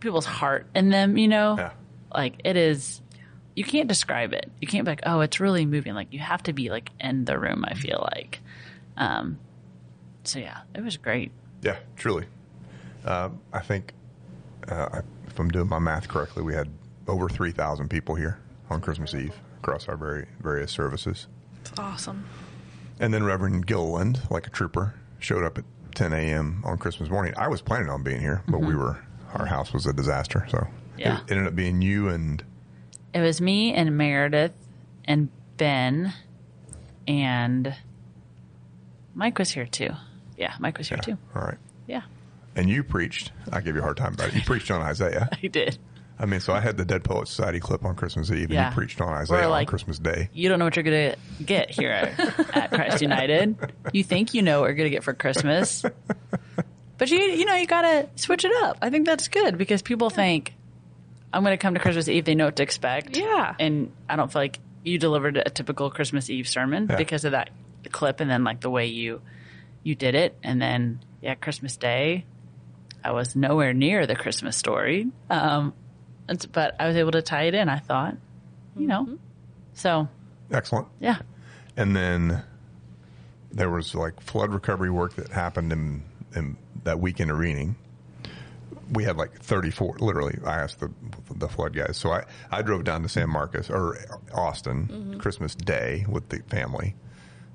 people's 0.00 0.26
heart 0.26 0.66
in 0.74 0.90
them, 0.90 1.16
you 1.16 1.28
know, 1.28 1.56
Yeah. 1.58 1.70
like 2.14 2.34
it 2.44 2.56
is. 2.56 3.00
You 3.54 3.64
can't 3.64 3.88
describe 3.88 4.32
it. 4.32 4.50
You 4.60 4.68
can't 4.68 4.84
be 4.84 4.90
like, 4.92 5.02
oh, 5.04 5.20
it's 5.20 5.38
really 5.40 5.66
moving. 5.66 5.94
Like 5.94 6.12
you 6.12 6.20
have 6.20 6.42
to 6.44 6.52
be 6.52 6.70
like 6.70 6.90
in 7.00 7.24
the 7.24 7.38
room. 7.38 7.64
I 7.66 7.74
feel 7.74 8.06
like. 8.14 8.40
Um, 8.96 9.38
so 10.24 10.38
yeah, 10.38 10.60
it 10.74 10.82
was 10.82 10.96
great. 10.96 11.32
Yeah, 11.62 11.76
truly. 11.96 12.26
Um, 13.04 13.40
I 13.52 13.60
think, 13.60 13.92
uh, 14.68 15.02
if 15.26 15.38
I'm 15.38 15.50
doing 15.50 15.68
my 15.68 15.78
math 15.78 16.08
correctly, 16.08 16.42
we 16.42 16.54
had 16.54 16.68
over 17.08 17.28
3,000 17.28 17.88
people 17.88 18.14
here 18.14 18.38
on 18.70 18.80
Christmas 18.80 19.14
Eve 19.14 19.34
across 19.58 19.88
our 19.88 19.96
very 19.96 20.26
various 20.40 20.70
services. 20.70 21.26
It's 21.60 21.72
awesome. 21.78 22.24
And 23.00 23.12
then 23.12 23.24
Reverend 23.24 23.66
Gilliland, 23.66 24.20
like 24.30 24.46
a 24.46 24.50
trooper, 24.50 24.94
showed 25.18 25.44
up 25.44 25.58
at 25.58 25.64
10 25.94 26.12
a.m. 26.12 26.62
on 26.64 26.78
Christmas 26.78 27.10
morning. 27.10 27.34
I 27.36 27.48
was 27.48 27.60
planning 27.62 27.88
on 27.88 28.02
being 28.02 28.20
here, 28.20 28.42
but 28.48 28.60
we 28.60 28.74
were 28.74 29.02
our 29.34 29.46
house 29.46 29.72
was 29.72 29.86
a 29.86 29.92
disaster, 29.92 30.46
so 30.50 30.66
Yeah. 30.98 31.16
it, 31.18 31.22
it 31.24 31.30
ended 31.32 31.46
up 31.48 31.56
being 31.56 31.80
you 31.82 32.08
and 32.08 32.42
It 33.14 33.20
was 33.20 33.40
me 33.40 33.72
and 33.74 33.96
Meredith 33.96 34.52
and 35.06 35.28
Ben 35.56 36.12
and 37.08 37.74
Mike 39.14 39.38
was 39.38 39.50
here 39.50 39.66
too. 39.66 39.90
Yeah, 40.42 40.54
Mike 40.58 40.76
was 40.78 40.88
here 40.88 40.98
yeah, 40.98 41.14
too. 41.14 41.18
all 41.34 41.42
right. 41.42 41.58
Yeah, 41.86 42.02
And 42.56 42.68
you 42.68 42.82
preached. 42.84 43.32
I 43.52 43.60
give 43.60 43.74
you 43.76 43.80
a 43.80 43.84
hard 43.84 43.96
time 43.96 44.14
about 44.14 44.28
it. 44.28 44.34
You 44.34 44.40
preached 44.42 44.70
on 44.70 44.80
Isaiah. 44.82 45.28
I 45.42 45.46
did. 45.46 45.78
I 46.18 46.26
mean, 46.26 46.40
so 46.40 46.52
I 46.52 46.60
had 46.60 46.76
the 46.76 46.84
Dead 46.84 47.02
Poet 47.02 47.26
Society 47.26 47.58
clip 47.58 47.84
on 47.84 47.96
Christmas 47.96 48.30
Eve, 48.30 48.50
and 48.50 48.66
you 48.66 48.74
preached 48.74 49.00
on 49.00 49.08
Isaiah 49.14 49.48
like- 49.48 49.66
on 49.66 49.70
Christmas 49.70 49.98
Day. 49.98 50.28
You 50.32 50.48
don't 50.48 50.58
know 50.58 50.66
what 50.66 50.76
you're 50.76 50.82
going 50.84 51.12
to 51.12 51.44
get 51.44 51.70
here 51.70 51.90
at, 51.90 52.56
at 52.56 52.70
Christ 52.72 53.00
United. 53.02 53.56
You 53.92 54.04
think 54.04 54.32
you 54.34 54.42
know 54.42 54.60
what 54.60 54.66
you're 54.66 54.74
going 54.76 54.90
to 54.90 54.94
get 54.94 55.02
for 55.04 55.14
Christmas. 55.14 55.84
But 56.98 57.10
you 57.10 57.18
you 57.18 57.44
know, 57.44 57.54
you 57.54 57.66
got 57.66 57.82
to 57.82 58.08
switch 58.16 58.44
it 58.44 58.52
up. 58.62 58.78
I 58.82 58.90
think 58.90 59.06
that's 59.06 59.26
good 59.28 59.58
because 59.58 59.82
people 59.82 60.10
think 60.10 60.54
I'm 61.32 61.42
going 61.42 61.54
to 61.54 61.60
come 61.60 61.74
to 61.74 61.80
Christmas 61.80 62.06
Eve, 62.08 62.24
they 62.24 62.34
know 62.36 62.44
what 62.44 62.56
to 62.56 62.62
expect. 62.62 63.16
Yeah. 63.16 63.54
And 63.58 63.90
I 64.08 64.14
don't 64.16 64.30
feel 64.32 64.42
like 64.42 64.60
you 64.84 64.98
delivered 64.98 65.36
a 65.38 65.50
typical 65.50 65.90
Christmas 65.90 66.30
Eve 66.30 66.46
sermon 66.46 66.86
Yeah. 66.88 66.96
because 66.96 67.24
of 67.24 67.32
that 67.32 67.50
clip 67.90 68.20
and 68.20 68.30
then 68.30 68.44
like 68.44 68.60
the 68.60 68.70
way 68.70 68.86
you 68.86 69.20
you 69.82 69.94
did 69.94 70.14
it 70.14 70.36
and 70.42 70.60
then 70.60 71.00
yeah, 71.20 71.34
Christmas 71.34 71.76
Day 71.76 72.24
I 73.04 73.12
was 73.12 73.34
nowhere 73.34 73.72
near 73.72 74.06
the 74.06 74.16
Christmas 74.16 74.56
story. 74.56 75.08
Um 75.30 75.74
but 76.52 76.76
I 76.80 76.86
was 76.86 76.96
able 76.96 77.10
to 77.12 77.22
tie 77.22 77.44
it 77.44 77.54
in, 77.54 77.68
I 77.68 77.78
thought. 77.78 78.16
You 78.76 78.86
know. 78.86 79.18
So, 79.74 80.08
Excellent. 80.50 80.88
yeah. 81.00 81.18
And 81.76 81.94
then 81.94 82.42
there 83.50 83.68
was 83.70 83.94
like 83.94 84.20
flood 84.20 84.52
recovery 84.52 84.90
work 84.90 85.14
that 85.16 85.28
happened 85.30 85.72
in, 85.72 86.02
in 86.34 86.56
that 86.84 87.00
weekend 87.00 87.30
of 87.30 87.38
Reading. 87.38 87.76
We 88.92 89.04
had 89.04 89.16
like 89.16 89.34
34, 89.40 89.96
literally, 90.00 90.38
I 90.44 90.60
asked 90.60 90.80
the, 90.80 90.90
the 91.34 91.48
flood 91.48 91.74
guys. 91.74 91.96
So 91.96 92.12
I, 92.12 92.24
I 92.50 92.62
drove 92.62 92.84
down 92.84 93.02
to 93.02 93.08
San 93.08 93.28
Marcos 93.30 93.68
or 93.68 93.98
Austin 94.34 95.18
Christmas 95.18 95.54
Day 95.54 96.04
with 96.08 96.28
the 96.28 96.38
family. 96.48 96.94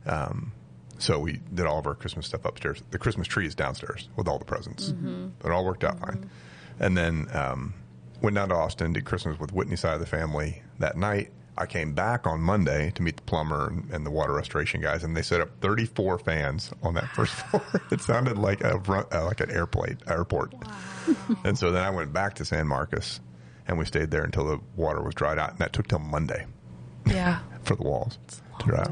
Um, 0.06 0.52
so 1.00 1.20
we 1.20 1.40
did 1.54 1.66
all 1.66 1.80
of 1.80 1.88
our 1.88 1.96
Christmas 1.96 2.28
stuff 2.28 2.46
upstairs. 2.46 2.82
The 2.92 2.98
Christmas 3.00 3.28
tree 3.28 3.46
is 3.46 3.56
downstairs 3.56 4.10
with 4.16 4.28
all 4.28 4.40
the 4.40 4.46
presents. 4.46 4.90
But 4.92 5.50
it 5.50 5.52
all 5.52 5.66
worked 5.66 5.84
out 5.84 6.00
fine. 6.00 6.30
And 6.80 6.98
then 6.98 7.28
um, 7.34 7.74
went 8.22 8.36
down 8.36 8.50
to 8.50 8.56
Austin, 8.56 8.94
did 8.94 9.06
Christmas 9.06 9.40
with 9.40 9.52
Whitney's 9.52 9.80
side 9.82 9.94
of 9.96 10.00
the 10.00 10.06
family 10.06 10.62
that 10.80 10.98
night. 10.98 11.32
I 11.60 11.66
came 11.66 11.94
back 11.94 12.28
on 12.28 12.40
Monday 12.42 12.92
to 12.94 13.02
meet 13.02 13.16
the 13.16 13.24
plumber 13.24 13.68
and, 13.70 13.90
and 13.92 14.06
the 14.06 14.12
water 14.12 14.32
restoration 14.34 14.80
guys, 14.80 15.04
and 15.04 15.18
they 15.18 15.24
set 15.24 15.42
up 15.42 15.50
34 15.62 16.20
fans 16.20 16.72
on 16.84 16.94
that 16.94 17.08
first 17.10 17.34
floor. 17.50 17.64
it 17.92 18.00
sounded 18.02 18.38
like 18.38 18.64
a 18.64 18.78
run- 18.78 19.08
uh, 19.12 19.26
like 19.26 19.40
an 19.42 19.50
airplane 19.50 19.98
airport. 20.08 20.54
and 21.44 21.58
so 21.58 21.72
then 21.72 21.84
I 21.84 21.90
went 21.90 22.14
back 22.14 22.36
to 22.36 22.46
San 22.46 22.68
Marcos, 22.68 23.20
and 23.68 23.80
we 23.80 23.86
stayed 23.86 24.12
there 24.12 24.24
until 24.24 24.46
the 24.46 24.60
water 24.76 25.02
was 25.02 25.16
dried 25.16 25.40
out, 25.40 25.50
and 25.50 25.58
that 25.60 25.74
took 25.74 25.88
till 25.88 25.98
Monday 25.98 26.46
Yeah. 27.08 27.40
for 27.68 27.76
the 27.76 27.84
walls 27.84 28.18
to 28.60 28.66
dry. 28.66 28.88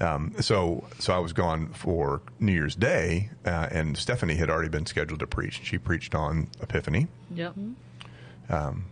Um, 0.00 0.34
so, 0.40 0.86
so 0.98 1.12
I 1.14 1.18
was 1.18 1.32
gone 1.32 1.68
for 1.72 2.20
New 2.40 2.52
Year's 2.52 2.74
Day, 2.74 3.30
uh, 3.44 3.68
and 3.70 3.96
Stephanie 3.96 4.34
had 4.36 4.50
already 4.50 4.68
been 4.68 4.86
scheduled 4.86 5.20
to 5.20 5.26
preach. 5.26 5.60
She 5.64 5.78
preached 5.78 6.14
on 6.14 6.48
Epiphany, 6.62 7.06
Yep. 7.34 7.54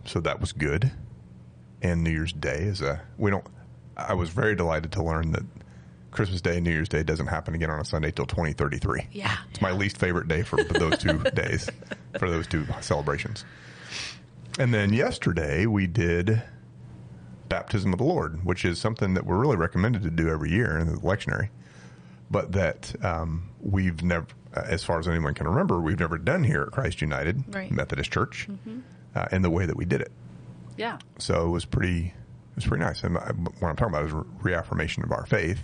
so 0.05 0.19
that 0.21 0.39
was 0.39 0.51
good. 0.53 0.91
And 1.81 2.03
New 2.03 2.11
Year's 2.11 2.31
Day 2.33 2.59
is 2.63 2.81
a 2.81 3.01
we 3.17 3.29
don't. 3.31 3.45
I 3.97 4.13
was 4.13 4.29
very 4.29 4.55
delighted 4.55 4.91
to 4.93 5.03
learn 5.03 5.33
that 5.33 5.43
Christmas 6.11 6.41
Day 6.41 6.55
and 6.55 6.63
New 6.63 6.71
Year's 6.71 6.87
Day 6.89 7.03
doesn't 7.03 7.27
happen 7.27 7.53
again 7.53 7.69
on 7.69 7.79
a 7.79 7.85
Sunday 7.85 8.11
till 8.11 8.25
2033. 8.25 9.07
Yeah. 9.11 9.35
It's 9.51 9.61
my 9.61 9.71
least 9.71 9.97
favorite 9.97 10.27
day 10.27 10.43
for 10.43 10.63
those 10.63 10.97
two 10.97 11.19
days, 11.35 11.69
for 12.17 12.29
those 12.29 12.47
two 12.47 12.65
celebrations. 12.81 13.43
And 14.57 14.73
then 14.73 14.93
yesterday 14.93 15.65
we 15.65 15.85
did 15.87 16.41
baptism 17.53 17.93
of 17.93 17.99
the 17.99 18.05
Lord, 18.05 18.43
which 18.43 18.65
is 18.65 18.79
something 18.79 19.13
that 19.13 19.27
we're 19.27 19.37
really 19.37 19.57
recommended 19.57 20.01
to 20.01 20.09
do 20.09 20.27
every 20.27 20.49
year 20.49 20.75
in 20.79 20.87
the 20.87 20.93
lectionary, 20.93 21.49
but 22.31 22.51
that 22.53 22.95
um, 23.05 23.49
we've 23.61 24.01
never, 24.01 24.25
as 24.55 24.83
far 24.83 24.97
as 24.97 25.07
anyone 25.07 25.35
can 25.35 25.47
remember, 25.47 25.79
we've 25.79 25.99
never 25.99 26.17
done 26.17 26.43
here 26.43 26.63
at 26.63 26.71
Christ 26.71 26.99
United 26.99 27.43
Right. 27.53 27.69
Methodist 27.71 28.11
Church 28.11 28.47
uh, 29.15 29.27
in 29.31 29.43
the 29.43 29.51
way 29.51 29.67
that 29.67 29.77
we 29.77 29.85
did 29.85 30.01
it. 30.01 30.11
Yeah. 30.77 30.97
So 31.19 31.45
it 31.45 31.49
was 31.49 31.65
pretty, 31.65 32.07
it 32.07 32.55
was 32.55 32.65
pretty 32.65 32.83
nice. 32.83 33.03
And 33.03 33.13
what 33.15 33.69
I'm 33.69 33.75
talking 33.75 33.93
about 33.93 34.05
is 34.05 34.11
re- 34.11 34.23
reaffirmation 34.41 35.03
of 35.03 35.11
our 35.11 35.27
faith, 35.27 35.61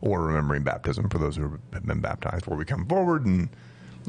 or 0.00 0.22
remembering 0.22 0.62
baptism 0.62 1.08
for 1.08 1.18
those 1.18 1.34
who 1.34 1.58
have 1.72 1.84
been 1.84 2.00
baptized, 2.00 2.46
where 2.46 2.56
we 2.56 2.64
come 2.64 2.86
forward 2.86 3.26
and 3.26 3.48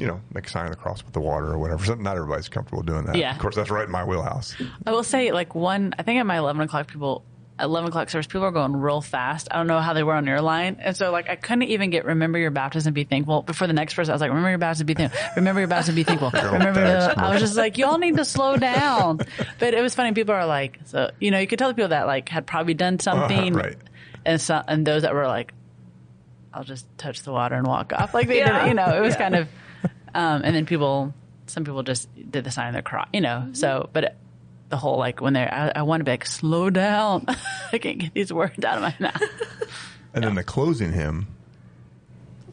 you 0.00 0.06
know 0.06 0.20
make 0.32 0.46
a 0.46 0.50
sign 0.50 0.64
of 0.64 0.70
the 0.70 0.76
cross 0.76 1.04
with 1.04 1.12
the 1.12 1.20
water 1.20 1.46
or 1.52 1.58
whatever. 1.58 1.84
So 1.84 1.94
not 1.94 2.16
everybody's 2.16 2.48
comfortable 2.48 2.82
doing 2.82 3.04
that. 3.04 3.16
Yeah. 3.16 3.32
Of 3.34 3.38
course, 3.40 3.54
that's 3.54 3.70
right 3.70 3.84
in 3.84 3.90
my 3.92 4.04
wheelhouse. 4.04 4.56
I 4.86 4.90
will 4.92 5.04
say, 5.04 5.30
like 5.32 5.54
one, 5.54 5.94
I 5.98 6.02
think 6.02 6.18
at 6.18 6.26
my 6.26 6.38
eleven 6.38 6.62
o'clock 6.62 6.88
people, 6.88 7.24
eleven 7.60 7.90
o'clock 7.90 8.08
service, 8.08 8.26
people 8.26 8.44
are 8.44 8.50
going 8.50 8.74
real 8.74 9.02
fast. 9.02 9.48
I 9.50 9.58
don't 9.58 9.66
know 9.66 9.80
how 9.80 9.92
they 9.92 10.02
were 10.02 10.14
on 10.14 10.26
your 10.26 10.40
line, 10.40 10.78
and 10.80 10.96
so 10.96 11.10
like 11.12 11.28
I 11.28 11.36
couldn't 11.36 11.64
even 11.64 11.90
get 11.90 12.06
remember 12.06 12.38
your 12.38 12.50
baptism, 12.50 12.94
be 12.94 13.04
thankful 13.04 13.42
before 13.42 13.66
the 13.66 13.74
next 13.74 13.92
person. 13.94 14.10
I 14.10 14.14
was 14.14 14.20
like, 14.22 14.30
remember 14.30 14.48
your 14.48 14.58
baptism, 14.58 14.86
be 14.86 14.94
thankful. 14.94 15.20
Remember 15.36 15.60
your 15.60 15.68
baptism, 15.68 15.94
be 15.94 16.02
thankful. 16.04 16.30
Remember. 16.30 16.82
thanks, 16.82 17.14
The, 17.14 17.22
I 17.22 17.30
was 17.32 17.40
just 17.40 17.56
like, 17.56 17.76
y'all 17.76 17.98
need 17.98 18.16
to 18.16 18.24
slow 18.24 18.56
down. 18.56 19.20
But 19.58 19.74
it 19.74 19.82
was 19.82 19.94
funny. 19.94 20.12
People 20.14 20.34
are 20.34 20.46
like, 20.46 20.78
so 20.86 21.10
you 21.20 21.30
know, 21.30 21.38
you 21.38 21.46
could 21.46 21.58
tell 21.58 21.68
the 21.68 21.74
people 21.74 21.90
that 21.90 22.06
like 22.06 22.28
had 22.30 22.46
probably 22.46 22.74
done 22.74 22.94
uh-huh, 22.94 23.28
something, 23.28 23.52
right. 23.52 23.76
and 24.24 24.40
so 24.40 24.62
and 24.66 24.86
those 24.86 25.02
that 25.02 25.12
were 25.14 25.26
like, 25.26 25.52
I'll 26.52 26.64
just 26.64 26.86
touch 26.98 27.22
the 27.22 27.30
water 27.32 27.54
and 27.54 27.66
walk 27.66 27.92
off. 27.92 28.12
Like 28.14 28.26
they 28.26 28.38
Yeah. 28.38 28.62
did, 28.62 28.68
you 28.70 28.74
know, 28.74 28.96
it 28.96 29.00
was 29.00 29.14
kind 29.14 29.36
of, 29.36 29.48
um, 30.14 30.42
and 30.44 30.54
then 30.54 30.66
people, 30.66 31.14
some 31.46 31.64
people 31.64 31.82
just 31.82 32.08
did 32.30 32.44
the 32.44 32.50
sign 32.50 32.68
of 32.68 32.74
the 32.74 32.82
cross, 32.82 33.08
you 33.12 33.20
know. 33.20 33.48
So, 33.52 33.88
but 33.92 34.16
the 34.68 34.76
whole 34.76 34.98
like 34.98 35.20
when 35.20 35.32
they're, 35.32 35.52
I, 35.52 35.80
I 35.80 35.82
want 35.82 36.00
to 36.00 36.04
be 36.04 36.12
like, 36.12 36.26
slow 36.26 36.70
down. 36.70 37.26
I 37.72 37.78
can't 37.78 37.98
get 37.98 38.14
these 38.14 38.32
words 38.32 38.64
out 38.64 38.76
of 38.76 38.82
my 38.82 38.94
mouth. 38.98 39.22
And 40.12 40.24
then 40.24 40.34
the 40.34 40.42
closing 40.42 40.92
hymn, 40.92 41.28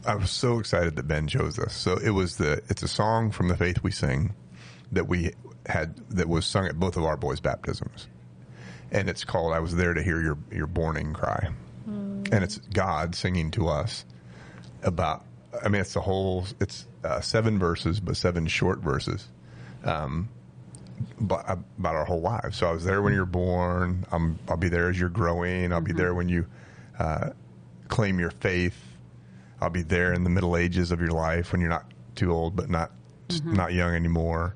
I 0.06 0.14
was 0.14 0.30
so 0.30 0.58
excited 0.58 0.96
that 0.96 1.08
Ben 1.08 1.26
chose 1.26 1.56
this. 1.56 1.74
So 1.74 1.96
it 1.96 2.10
was 2.10 2.36
the 2.36 2.62
it's 2.68 2.82
a 2.82 2.88
song 2.88 3.30
from 3.30 3.48
the 3.48 3.56
Faith 3.56 3.82
We 3.82 3.90
Sing 3.90 4.32
that 4.92 5.08
we 5.08 5.32
had 5.66 5.96
that 6.10 6.28
was 6.28 6.46
sung 6.46 6.66
at 6.66 6.78
both 6.78 6.96
of 6.96 7.04
our 7.04 7.16
boys' 7.16 7.40
baptisms, 7.40 8.06
and 8.90 9.10
it's 9.10 9.24
called 9.24 9.52
"I 9.52 9.60
Was 9.60 9.76
There 9.76 9.92
to 9.92 10.02
Hear 10.02 10.20
Your 10.22 10.38
Your 10.52 10.66
Borning 10.66 11.12
Cry," 11.12 11.48
and 11.86 12.44
it's 12.44 12.58
God 12.58 13.14
singing 13.14 13.50
to 13.52 13.68
us 13.68 14.04
about. 14.82 15.24
I 15.62 15.68
mean, 15.68 15.80
it's 15.80 15.94
the 15.94 16.00
whole. 16.00 16.46
It's 16.60 16.86
uh, 17.04 17.20
seven 17.20 17.58
verses, 17.58 18.00
but 18.00 18.16
seven 18.16 18.46
short 18.46 18.78
verses. 18.80 19.26
Um, 19.84 20.28
but 21.20 21.48
about 21.78 21.94
our 21.94 22.04
whole 22.04 22.20
lives. 22.20 22.56
So 22.56 22.68
I 22.68 22.72
was 22.72 22.84
there 22.84 23.00
when 23.02 23.14
you're 23.14 23.24
born. 23.26 24.04
I'm, 24.10 24.38
I'll 24.48 24.56
be 24.56 24.68
there 24.68 24.88
as 24.90 24.98
you're 24.98 25.08
growing. 25.08 25.72
I'll 25.72 25.80
be 25.80 25.92
there 25.92 26.12
when 26.12 26.28
you 26.28 26.46
uh, 26.98 27.30
claim 27.86 28.18
your 28.18 28.30
faith. 28.32 28.76
I'll 29.60 29.70
be 29.70 29.82
there 29.82 30.12
in 30.12 30.24
the 30.24 30.30
middle 30.30 30.56
ages 30.56 30.90
of 30.90 31.00
your 31.00 31.10
life 31.10 31.52
when 31.52 31.60
you're 31.60 31.70
not 31.70 31.86
too 32.16 32.32
old, 32.32 32.56
but 32.56 32.68
not 32.68 32.90
not 33.44 33.72
young 33.74 33.94
anymore. 33.94 34.54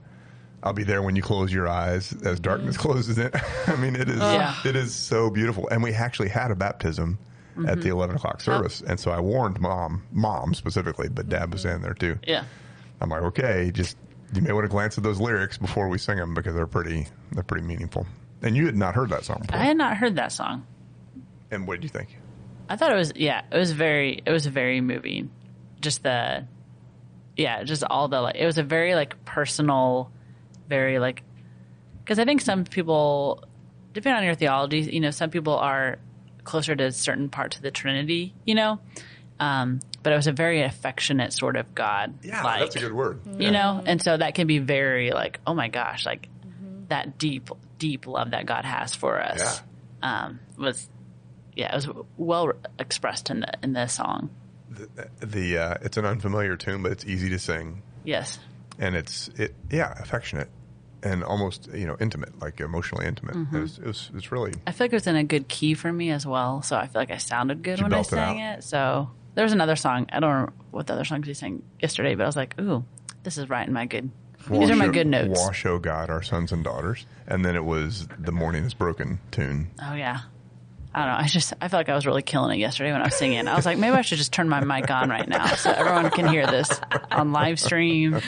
I'll 0.65 0.73
be 0.73 0.85
there 0.85 1.03
when 1.03 1.15
you 1.17 1.23
close 1.23 1.53
your 1.53 1.69
eyes 1.69 2.13
as 2.25 2.39
darkness 2.41 2.77
closes 2.77 3.19
in. 3.19 3.31
I 3.67 3.77
mean, 3.77 3.95
it 3.97 4.09
is 4.09 4.19
Yeah. 4.21 4.55
it 4.65 4.75
is 4.77 4.95
so 4.95 5.29
beautiful. 5.31 5.69
And 5.69 5.83
we 5.83 5.93
actually 5.93 6.29
had 6.29 6.51
a 6.51 6.55
baptism 6.57 7.19
at 7.57 7.65
the 7.65 7.73
mm-hmm. 7.73 7.91
eleven 7.91 8.17
o'clock 8.17 8.41
service, 8.41 8.83
and 8.87 8.99
so 8.99 9.11
I 9.11 9.21
warned 9.21 9.61
mom, 9.61 10.05
mom 10.11 10.55
specifically, 10.55 11.09
but 11.09 11.29
dad 11.29 11.53
was 11.53 11.65
mm-hmm. 11.65 11.77
in 11.77 11.83
there 11.83 11.95
too. 11.95 12.19
Yeah. 12.27 12.45
I'm 13.01 13.11
like, 13.11 13.23
okay, 13.23 13.71
just 13.73 13.97
you 14.35 14.43
may 14.43 14.53
want 14.53 14.65
to 14.65 14.69
glance 14.69 14.97
at 14.97 15.05
those 15.05 15.21
lyrics 15.21 15.59
before 15.59 15.89
we 15.89 15.99
sing 15.99 16.17
them 16.17 16.35
because 16.35 16.55
they're 16.55 16.67
pretty 16.67 17.07
they're 17.33 17.43
pretty 17.43 17.67
meaningful. 17.67 18.07
And 18.43 18.57
you 18.57 18.67
had 18.67 18.77
not 18.77 18.95
heard 18.95 19.11
that 19.11 19.25
song 19.25 19.43
before. 19.43 19.59
I 19.59 19.65
had 19.65 19.77
not 19.77 19.97
heard 19.97 20.17
that 20.17 20.33
song. 20.33 20.67
and 21.51 21.67
what 21.67 21.81
did 21.81 21.85
you 21.85 21.91
think? 21.91 22.17
I 22.69 22.77
thought 22.77 22.93
it 22.93 22.97
was 22.97 23.13
yeah, 23.17 23.43
it 23.51 23.57
was 23.57 23.73
very 23.73 24.23
it 24.25 24.31
was 24.31 24.47
very 24.47 24.81
moving. 24.81 25.31
Just 25.81 26.03
the 26.03 26.47
yeah, 27.37 27.63
just 27.65 27.85
all 27.85 28.09
the 28.09 28.21
like 28.21 28.37
it 28.37 28.47
was 28.47 28.59
a 28.59 28.63
very 28.63 28.95
like 28.95 29.25
personal, 29.25 30.11
very 30.69 30.99
like 30.99 31.23
because 32.03 32.19
I 32.19 32.25
think 32.25 32.41
some 32.41 32.65
people 32.65 33.45
depending 33.93 34.19
on 34.19 34.25
your 34.25 34.35
theology, 34.35 34.81
you 34.81 35.01
know, 35.01 35.11
some 35.11 35.31
people 35.31 35.57
are 35.57 35.99
closer 36.45 36.75
to 36.75 36.93
certain 36.93 37.29
parts 37.29 37.57
of 37.57 37.63
the 37.63 37.71
Trinity, 37.71 38.35
you 38.45 38.55
know. 38.55 38.79
Um, 39.41 39.81
but 40.03 40.13
it 40.13 40.17
was 40.17 40.27
a 40.29 40.33
very 40.33 40.63
affectionate 40.63 41.33
sort 41.33 41.57
of 41.57 41.75
God. 41.75 42.15
Yeah, 42.23 42.43
like, 42.43 42.93
word. 42.93 43.21
you 43.39 43.51
know 43.51 43.83
and 43.85 44.01
so 44.01 44.17
that 44.17 44.35
can 44.35 44.47
be 44.47 44.59
very 44.59 45.11
like 45.11 45.41
oh 45.47 45.55
my 45.55 45.69
gosh 45.69 46.07
like 46.07 46.29
that 46.89 47.19
deep 47.19 47.49
deep 47.79 48.07
love 48.07 48.31
that 48.33 48.47
god 48.47 48.65
has 48.65 48.95
for 48.95 49.21
us 49.21 49.63
um 50.03 50.39
was 50.59 50.89
yeah 51.57 51.73
it 51.73 51.75
was 51.75 51.89
well 52.17 52.53
expressed 52.79 53.31
in 53.31 53.41
the 53.41 53.53
in 53.63 53.73
the 53.73 53.87
song 53.87 54.31
The 55.21 55.59
uh, 55.59 55.75
it's 55.83 55.97
an 55.97 56.05
unfamiliar 56.07 56.57
tune, 56.57 56.83
but 56.83 56.93
it's 56.93 57.05
easy 57.05 57.29
to 57.31 57.39
sing, 57.39 57.83
yes 58.05 58.39
and 58.79 58.95
it's 58.95 59.29
it 59.37 59.55
yeah 59.71 59.93
affectionate. 60.01 60.49
And 61.03 61.25
almost 61.25 61.69
you 61.73 61.87
know 61.87 61.97
intimate, 62.01 62.41
like 62.41 62.61
emotionally 62.61 63.07
intimate. 63.07 63.35
Mm-hmm. 63.35 63.57
It 63.57 63.61
was, 63.61 63.79
it 63.79 63.87
was 63.87 64.11
it's 64.15 64.33
really 64.33 64.53
I 64.67 64.73
feel 64.73 64.85
like 64.87 64.93
it 64.93 64.97
was 64.97 65.07
in 65.07 65.17
a 65.17 65.25
good 65.25 65.49
key 65.49 65.75
for 65.75 65.93
me 65.93 66.11
as 66.11 66.27
well, 66.27 66.63
so 66.63 66.77
I 66.77 66.87
feel 66.87 67.01
like 67.01 67.11
I 67.11 67.17
sounded 67.19 67.63
good 67.63 67.79
You 67.79 67.85
when 67.85 67.95
I 67.95 68.03
sang 68.03 68.41
out. 68.43 68.59
it. 68.59 68.65
So 68.65 69.11
there 69.35 69.45
was 69.45 69.53
another 69.53 69.77
song. 69.77 70.07
I 70.13 70.21
don't 70.21 70.47
know 70.47 70.53
what 70.71 70.87
the 70.87 70.95
other 70.95 71.05
songs 71.05 71.27
he 71.27 71.35
sang 71.35 71.63
yesterday, 71.81 72.15
but 72.15 72.25
I 72.25 72.27
was 72.27 72.37
like, 72.37 72.61
ooh, 72.61 72.85
this 73.23 73.39
is 73.39 73.49
right 73.49 73.67
in 73.67 73.73
my 73.73 73.87
good. 73.87 74.11
These 74.51 74.71
are 74.71 74.77
my 74.77 74.89
good 74.89 75.07
notes. 75.07 75.39
Wash, 75.39 75.65
oh 75.67 75.79
God, 75.79 76.11
our 76.11 76.23
sons 76.23 76.51
and 76.51 76.65
daughters, 76.65 77.07
and 77.29 77.45
then 77.45 77.55
it 77.55 77.65
was 77.65 78.09
the 78.19 78.33
morning 78.33 78.65
is 78.65 78.75
broken 78.75 79.21
tune. 79.31 79.71
Oh 79.81 79.95
yeah. 79.95 80.23
I 80.95 81.05
don't 81.07 81.09
know. 81.15 81.19
I 81.25 81.27
just 81.27 81.53
I 81.61 81.69
felt 81.69 81.81
like 81.81 81.89
I 81.89 81.95
was 81.95 82.07
really 82.07 82.23
killing 82.23 82.59
it 82.59 82.61
yesterday 82.61 82.93
when 82.93 83.01
I 83.01 83.05
was 83.05 83.17
singing. 83.17 83.49
I 83.49 83.57
was 83.57 83.65
like, 83.65 83.79
maybe 83.79 83.95
I 83.97 84.03
should 84.03 84.19
just 84.19 84.33
turn 84.33 84.49
my 84.49 84.61
mic 84.63 84.91
on 84.91 85.09
right 85.09 85.27
now 85.29 85.47
so 85.47 85.71
everyone 85.71 86.11
can 86.11 86.27
hear 86.29 86.47
this 86.47 86.69
on 87.11 87.33
live 87.33 87.59
stream. 87.59 88.15
And 88.15 88.23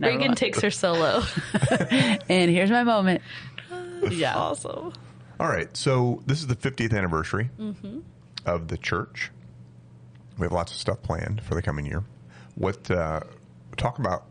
Reagan 0.00 0.14
everyone- 0.20 0.36
takes 0.36 0.60
her 0.60 0.70
solo. 0.70 1.22
and 1.90 2.50
here's 2.50 2.70
my 2.70 2.84
moment. 2.84 3.22
Yeah. 4.10 4.34
awesome. 4.36 4.92
All 5.38 5.46
right, 5.48 5.74
so 5.76 6.22
this 6.26 6.40
is 6.40 6.46
the 6.46 6.56
50th 6.56 6.96
anniversary 6.96 7.50
Mm-hmm. 7.58 8.00
of 8.46 8.68
the 8.68 8.76
church. 8.78 9.30
We 10.38 10.44
have 10.44 10.52
lots 10.52 10.72
of 10.72 10.78
stuff 10.78 11.02
planned 11.02 11.42
for 11.42 11.54
the 11.54 11.60
coming 11.62 11.84
year. 11.86 12.02
What 12.54 12.90
uh, 12.90 13.20
talk 13.76 13.98
about? 13.98 14.24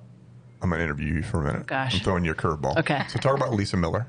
I'm 0.62 0.70
going 0.70 0.80
to 0.80 0.84
interview 0.84 1.16
you 1.16 1.24
for 1.24 1.40
a 1.42 1.44
minute. 1.44 1.62
Oh, 1.62 1.66
gosh. 1.68 1.94
I'm 1.96 2.00
throwing 2.02 2.26
you 2.26 2.32
a 2.32 2.36
curveball. 2.36 2.78
Okay. 2.80 3.04
So 3.10 3.20
talk 3.20 3.36
about 3.38 3.54
Lisa 3.54 3.78
Miller, 3.78 4.08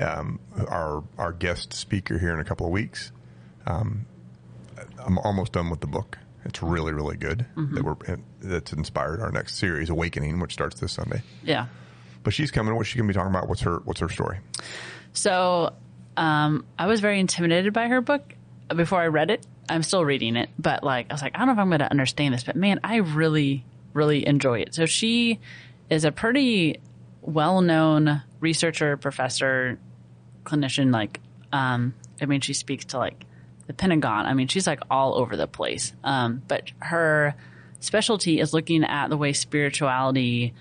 um, 0.00 0.40
our 0.68 1.04
our 1.16 1.32
guest 1.32 1.72
speaker 1.72 2.18
here 2.18 2.32
in 2.32 2.40
a 2.40 2.44
couple 2.44 2.66
of 2.66 2.72
weeks. 2.72 3.12
Um, 3.66 4.06
I'm 5.04 5.18
almost 5.18 5.52
done 5.52 5.70
with 5.70 5.80
the 5.80 5.86
book. 5.86 6.18
It's 6.44 6.62
really 6.62 6.92
really 6.92 7.16
good. 7.16 7.46
Mm-hmm. 7.56 7.74
That 7.74 7.84
we're 7.84 8.18
that's 8.40 8.72
inspired 8.72 9.20
our 9.20 9.30
next 9.30 9.56
series, 9.56 9.90
Awakening, 9.90 10.40
which 10.40 10.52
starts 10.52 10.80
this 10.80 10.92
Sunday. 10.92 11.22
Yeah. 11.42 11.66
But 12.22 12.34
she's 12.34 12.50
coming. 12.50 12.74
What's 12.74 12.88
she 12.88 12.98
going 12.98 13.08
to 13.08 13.12
be 13.12 13.16
talking 13.16 13.34
about? 13.34 13.48
What's 13.48 13.62
her 13.62 13.78
What's 13.84 14.00
her 14.00 14.08
story? 14.08 14.38
So 15.12 15.74
um, 16.16 16.64
I 16.78 16.86
was 16.86 17.00
very 17.00 17.20
intimidated 17.20 17.72
by 17.72 17.88
her 17.88 18.00
book 18.00 18.34
before 18.74 19.00
I 19.00 19.06
read 19.06 19.30
it. 19.30 19.46
I'm 19.68 19.82
still 19.82 20.04
reading 20.04 20.36
it, 20.36 20.48
but 20.58 20.82
like 20.82 21.06
I 21.10 21.14
was 21.14 21.22
like, 21.22 21.34
I 21.34 21.38
don't 21.38 21.48
know 21.48 21.52
if 21.54 21.58
I'm 21.58 21.68
going 21.68 21.80
to 21.80 21.90
understand 21.90 22.34
this, 22.34 22.44
but 22.44 22.56
man, 22.56 22.80
I 22.82 22.96
really, 22.96 23.64
really 23.92 24.26
enjoy 24.26 24.60
it. 24.60 24.74
So 24.74 24.86
she 24.86 25.40
is 25.90 26.04
a 26.04 26.12
pretty 26.12 26.80
well-known 27.20 28.22
researcher, 28.40 28.96
professor, 28.96 29.78
clinician. 30.48 30.92
Like, 30.92 31.20
um, 31.52 31.94
I 32.20 32.26
mean, 32.26 32.40
she 32.40 32.54
speaks 32.54 32.86
to 32.86 32.98
like 32.98 33.24
the 33.66 33.74
Pentagon. 33.74 34.26
I 34.26 34.34
mean, 34.34 34.48
she's 34.48 34.66
like 34.66 34.80
all 34.90 35.14
over 35.14 35.36
the 35.36 35.46
place. 35.46 35.92
Um, 36.02 36.42
but 36.48 36.70
her 36.80 37.34
specialty 37.80 38.40
is 38.40 38.52
looking 38.52 38.84
at 38.84 39.08
the 39.08 39.16
way 39.16 39.32
spirituality 39.32 40.54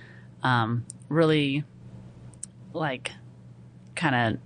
um, 0.43 0.85
really 1.09 1.63
like 2.73 3.11
kind 3.95 4.35
of 4.35 4.41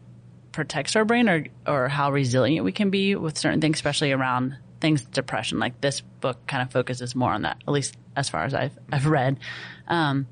protects 0.51 0.95
our 0.95 1.05
brain 1.05 1.29
or 1.29 1.45
or 1.65 1.87
how 1.87 2.11
resilient 2.11 2.65
we 2.65 2.71
can 2.71 2.89
be 2.89 3.15
with 3.15 3.37
certain 3.37 3.61
things, 3.61 3.77
especially 3.77 4.11
around 4.11 4.55
things 4.79 5.03
depression. 5.03 5.59
Like 5.59 5.81
this 5.81 6.01
book 6.01 6.45
kind 6.47 6.61
of 6.61 6.71
focuses 6.71 7.15
more 7.15 7.31
on 7.31 7.43
that, 7.43 7.57
at 7.67 7.71
least 7.71 7.95
as 8.15 8.29
far 8.29 8.43
as 8.43 8.53
I've 8.53 8.77
I've 8.91 9.05
read, 9.05 9.39
um, 9.87 10.27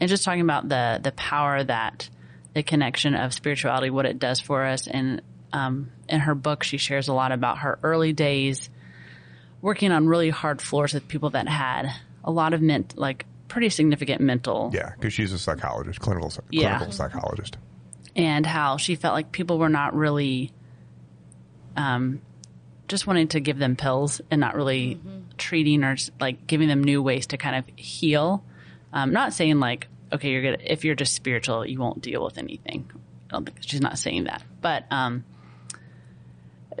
and 0.00 0.08
just 0.08 0.24
talking 0.24 0.40
about 0.40 0.68
the 0.68 1.00
the 1.02 1.12
power 1.12 1.62
that 1.62 2.08
the 2.58 2.62
connection 2.64 3.14
of 3.14 3.32
spirituality, 3.32 3.88
what 3.88 4.04
it 4.04 4.18
does 4.18 4.40
for 4.40 4.64
us, 4.64 4.88
and 4.88 5.22
um, 5.52 5.90
in 6.08 6.18
her 6.18 6.34
book 6.34 6.64
she 6.64 6.76
shares 6.76 7.06
a 7.06 7.12
lot 7.12 7.30
about 7.30 7.58
her 7.58 7.78
early 7.84 8.12
days 8.12 8.68
working 9.62 9.92
on 9.92 10.08
really 10.08 10.28
hard 10.30 10.60
floors 10.60 10.92
with 10.92 11.06
people 11.08 11.30
that 11.30 11.46
had 11.48 11.88
a 12.24 12.30
lot 12.32 12.52
of 12.52 12.60
ment 12.60 12.98
like 12.98 13.24
pretty 13.48 13.68
significant 13.70 14.20
mental 14.20 14.70
Yeah, 14.74 14.90
because 14.94 15.12
she's 15.14 15.32
a 15.32 15.38
psychologist, 15.38 16.00
clinical 16.00 16.30
psy- 16.30 16.42
Yeah. 16.50 16.78
clinical 16.78 16.92
psychologist. 16.92 17.56
and 18.16 18.44
how 18.44 18.76
she 18.76 18.94
felt 18.96 19.14
like 19.14 19.30
people 19.32 19.58
were 19.58 19.68
not 19.68 19.94
really 19.94 20.52
um, 21.76 22.20
just 22.88 23.06
wanting 23.06 23.28
to 23.28 23.40
give 23.40 23.58
them 23.58 23.76
pills 23.76 24.20
and 24.30 24.40
not 24.40 24.54
really 24.56 25.00
treating 25.36 25.84
or 25.84 25.96
like 26.20 26.46
giving 26.46 26.66
them 26.68 26.82
new 26.82 27.00
ways 27.02 27.28
to 27.28 27.36
kind 27.36 27.56
of 27.56 27.64
heal. 27.76 28.42
Um, 28.92 29.12
not 29.12 29.32
saying 29.32 29.60
like, 29.60 29.86
okay, 30.12 30.30
you're 30.30 30.42
good. 30.42 30.62
If 30.64 30.84
you're 30.84 30.94
just 30.94 31.14
spiritual, 31.14 31.66
you 31.66 31.78
won't 31.78 32.02
deal 32.02 32.24
with 32.24 32.38
anything. 32.38 32.90
I 33.30 33.34
don't 33.34 33.44
think 33.44 33.58
she's 33.60 33.80
not 33.80 33.98
saying 33.98 34.24
that, 34.24 34.42
but 34.60 34.84
um, 34.90 35.24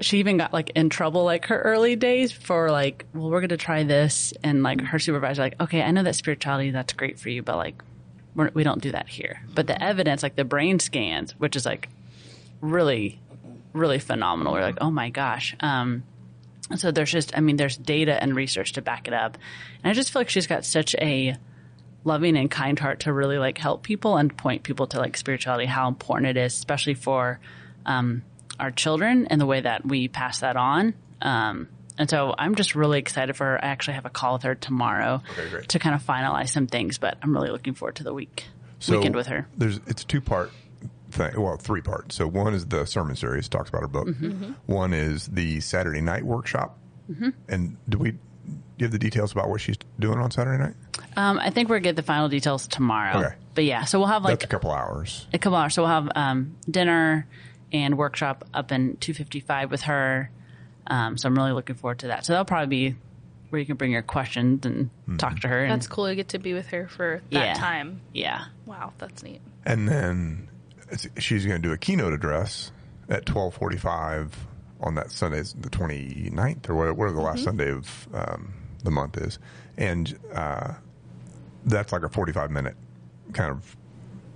she 0.00 0.18
even 0.18 0.36
got 0.36 0.52
like 0.52 0.70
in 0.70 0.88
trouble 0.88 1.24
like 1.24 1.46
her 1.46 1.60
early 1.60 1.96
days 1.96 2.32
for 2.32 2.70
like, 2.70 3.04
well, 3.14 3.30
we're 3.30 3.46
to 3.46 3.56
try 3.56 3.82
this, 3.82 4.32
and 4.42 4.62
like 4.62 4.80
her 4.80 4.98
supervisor, 4.98 5.42
like, 5.42 5.60
okay, 5.60 5.82
I 5.82 5.90
know 5.90 6.02
that 6.02 6.14
spirituality 6.14 6.70
that's 6.70 6.92
great 6.92 7.18
for 7.18 7.28
you, 7.28 7.42
but 7.42 7.56
like, 7.56 7.82
we're, 8.34 8.50
we 8.54 8.62
don't 8.62 8.80
do 8.80 8.92
that 8.92 9.08
here. 9.08 9.42
But 9.54 9.66
the 9.66 9.82
evidence, 9.82 10.22
like 10.22 10.36
the 10.36 10.44
brain 10.44 10.78
scans, 10.78 11.32
which 11.32 11.56
is 11.56 11.66
like 11.66 11.88
really, 12.60 13.20
really 13.72 13.98
phenomenal. 13.98 14.52
We're 14.52 14.62
like, 14.62 14.78
oh 14.80 14.90
my 14.90 15.10
gosh. 15.10 15.56
Um, 15.60 16.04
so 16.76 16.90
there's 16.90 17.10
just, 17.10 17.36
I 17.36 17.40
mean, 17.40 17.56
there's 17.56 17.76
data 17.76 18.22
and 18.22 18.36
research 18.36 18.74
to 18.74 18.82
back 18.82 19.08
it 19.08 19.14
up, 19.14 19.36
and 19.82 19.90
I 19.90 19.94
just 19.94 20.12
feel 20.12 20.20
like 20.20 20.30
she's 20.30 20.46
got 20.46 20.64
such 20.64 20.94
a 20.94 21.36
loving 22.04 22.36
and 22.36 22.50
kind 22.50 22.78
heart 22.78 23.00
to 23.00 23.12
really 23.12 23.38
like 23.38 23.58
help 23.58 23.82
people 23.82 24.16
and 24.16 24.36
point 24.36 24.62
people 24.62 24.86
to 24.88 24.98
like 24.98 25.16
spirituality, 25.16 25.66
how 25.66 25.88
important 25.88 26.28
it 26.28 26.36
is, 26.36 26.54
especially 26.54 26.94
for 26.94 27.40
um, 27.86 28.22
our 28.58 28.70
children 28.70 29.26
and 29.26 29.40
the 29.40 29.46
way 29.46 29.60
that 29.60 29.86
we 29.86 30.08
pass 30.08 30.40
that 30.40 30.56
on. 30.56 30.94
Um, 31.20 31.68
and 31.98 32.08
so 32.08 32.34
I'm 32.38 32.54
just 32.54 32.74
really 32.74 32.98
excited 32.98 33.36
for 33.36 33.44
her. 33.44 33.64
I 33.64 33.68
actually 33.68 33.94
have 33.94 34.06
a 34.06 34.10
call 34.10 34.34
with 34.34 34.44
her 34.44 34.54
tomorrow 34.54 35.22
Okay, 35.38 35.66
to 35.66 35.78
kind 35.78 35.94
of 35.94 36.02
finalize 36.02 36.50
some 36.50 36.66
things, 36.68 36.98
but 36.98 37.18
I'm 37.22 37.34
really 37.34 37.50
looking 37.50 37.74
forward 37.74 37.96
to 37.96 38.04
the 38.04 38.14
week 38.14 38.44
weekend 38.88 39.16
with 39.16 39.26
her. 39.26 39.48
There's 39.56 39.80
it's 39.88 40.04
two 40.04 40.20
part 40.20 40.52
thing. 41.10 41.40
Well, 41.40 41.56
three 41.56 41.80
parts. 41.80 42.14
So 42.14 42.28
one 42.28 42.54
is 42.54 42.66
the 42.66 42.84
sermon 42.86 43.16
series, 43.16 43.48
talks 43.48 43.68
about 43.68 43.82
her 43.82 43.88
book. 43.88 44.06
Mm-hmm. 44.08 44.52
One 44.66 44.92
is 44.92 45.26
the 45.26 45.60
Saturday 45.60 46.00
night 46.00 46.22
workshop. 46.22 46.78
And 47.48 47.78
do 47.88 47.98
we 47.98 48.14
give 48.78 48.90
the 48.90 48.98
details 48.98 49.32
about 49.32 49.48
what 49.48 49.60
she's 49.60 49.76
doing 49.98 50.18
on 50.18 50.30
Saturday 50.30 50.62
night? 50.62 50.74
Um, 51.16 51.38
I 51.38 51.50
think 51.50 51.68
we're 51.68 51.76
gonna 51.76 51.84
get 51.84 51.96
the 51.96 52.02
final 52.02 52.28
details 52.28 52.66
tomorrow. 52.68 53.18
Okay. 53.24 53.34
But 53.54 53.64
yeah, 53.64 53.84
so 53.84 53.98
we'll 53.98 54.08
have 54.08 54.22
like 54.24 54.32
That's 54.38 54.44
a 54.44 54.48
couple 54.48 54.70
hours. 54.70 55.26
a 55.32 55.38
couple 55.38 55.56
hours. 55.58 55.74
So 55.74 55.82
we'll 55.82 55.90
have 55.90 56.08
um, 56.14 56.56
dinner 56.70 57.26
and 57.72 57.98
workshop 57.98 58.44
up 58.54 58.70
in 58.72 58.96
255 58.98 59.70
with 59.70 59.82
her. 59.82 60.30
Um, 60.86 61.18
so 61.18 61.28
I'm 61.28 61.34
really 61.34 61.52
looking 61.52 61.74
forward 61.76 61.98
to 62.00 62.06
that. 62.08 62.24
So 62.24 62.32
that'll 62.32 62.44
probably 62.46 62.90
be 62.90 62.96
where 63.50 63.58
you 63.60 63.66
can 63.66 63.76
bring 63.76 63.90
your 63.90 64.02
questions 64.02 64.64
and 64.64 64.90
talk 65.18 65.40
to 65.40 65.48
her. 65.48 65.62
And, 65.64 65.72
That's 65.72 65.86
cool 65.86 66.08
You 66.08 66.14
get 66.16 66.28
to 66.28 66.38
be 66.38 66.54
with 66.54 66.68
her 66.68 66.86
for 66.88 67.20
that 67.32 67.46
Yeah. 67.46 67.54
time. 67.54 68.00
yeah. 68.12 68.44
Wow, 68.66 68.92
that's 68.98 69.22
neat. 69.22 69.40
And 69.66 69.88
then 69.88 70.48
she's 71.18 71.44
going 71.46 71.60
to 71.60 71.66
do 71.68 71.72
a 71.74 71.78
keynote 71.78 72.12
address 72.12 72.70
at 73.08 73.26
1245 73.28 74.46
on 74.80 74.94
that 74.94 75.10
Sunday, 75.10 75.40
the 75.40 75.68
29th 75.70 76.68
or 76.68 76.74
whatever, 76.74 76.94
whatever 76.94 77.16
the 77.16 77.22
Mm-hmm. 77.22 77.26
last 77.26 77.44
Sunday 77.44 77.70
of 77.70 78.08
um, 78.14 78.52
the 78.84 78.90
month 78.90 79.16
is. 79.16 79.38
And 79.76 80.18
uh, 80.32 80.74
that's 81.64 81.92
like 81.92 82.02
a 82.02 82.08
45 82.08 82.50
minute 82.50 82.76
kind 83.32 83.50
of 83.50 83.76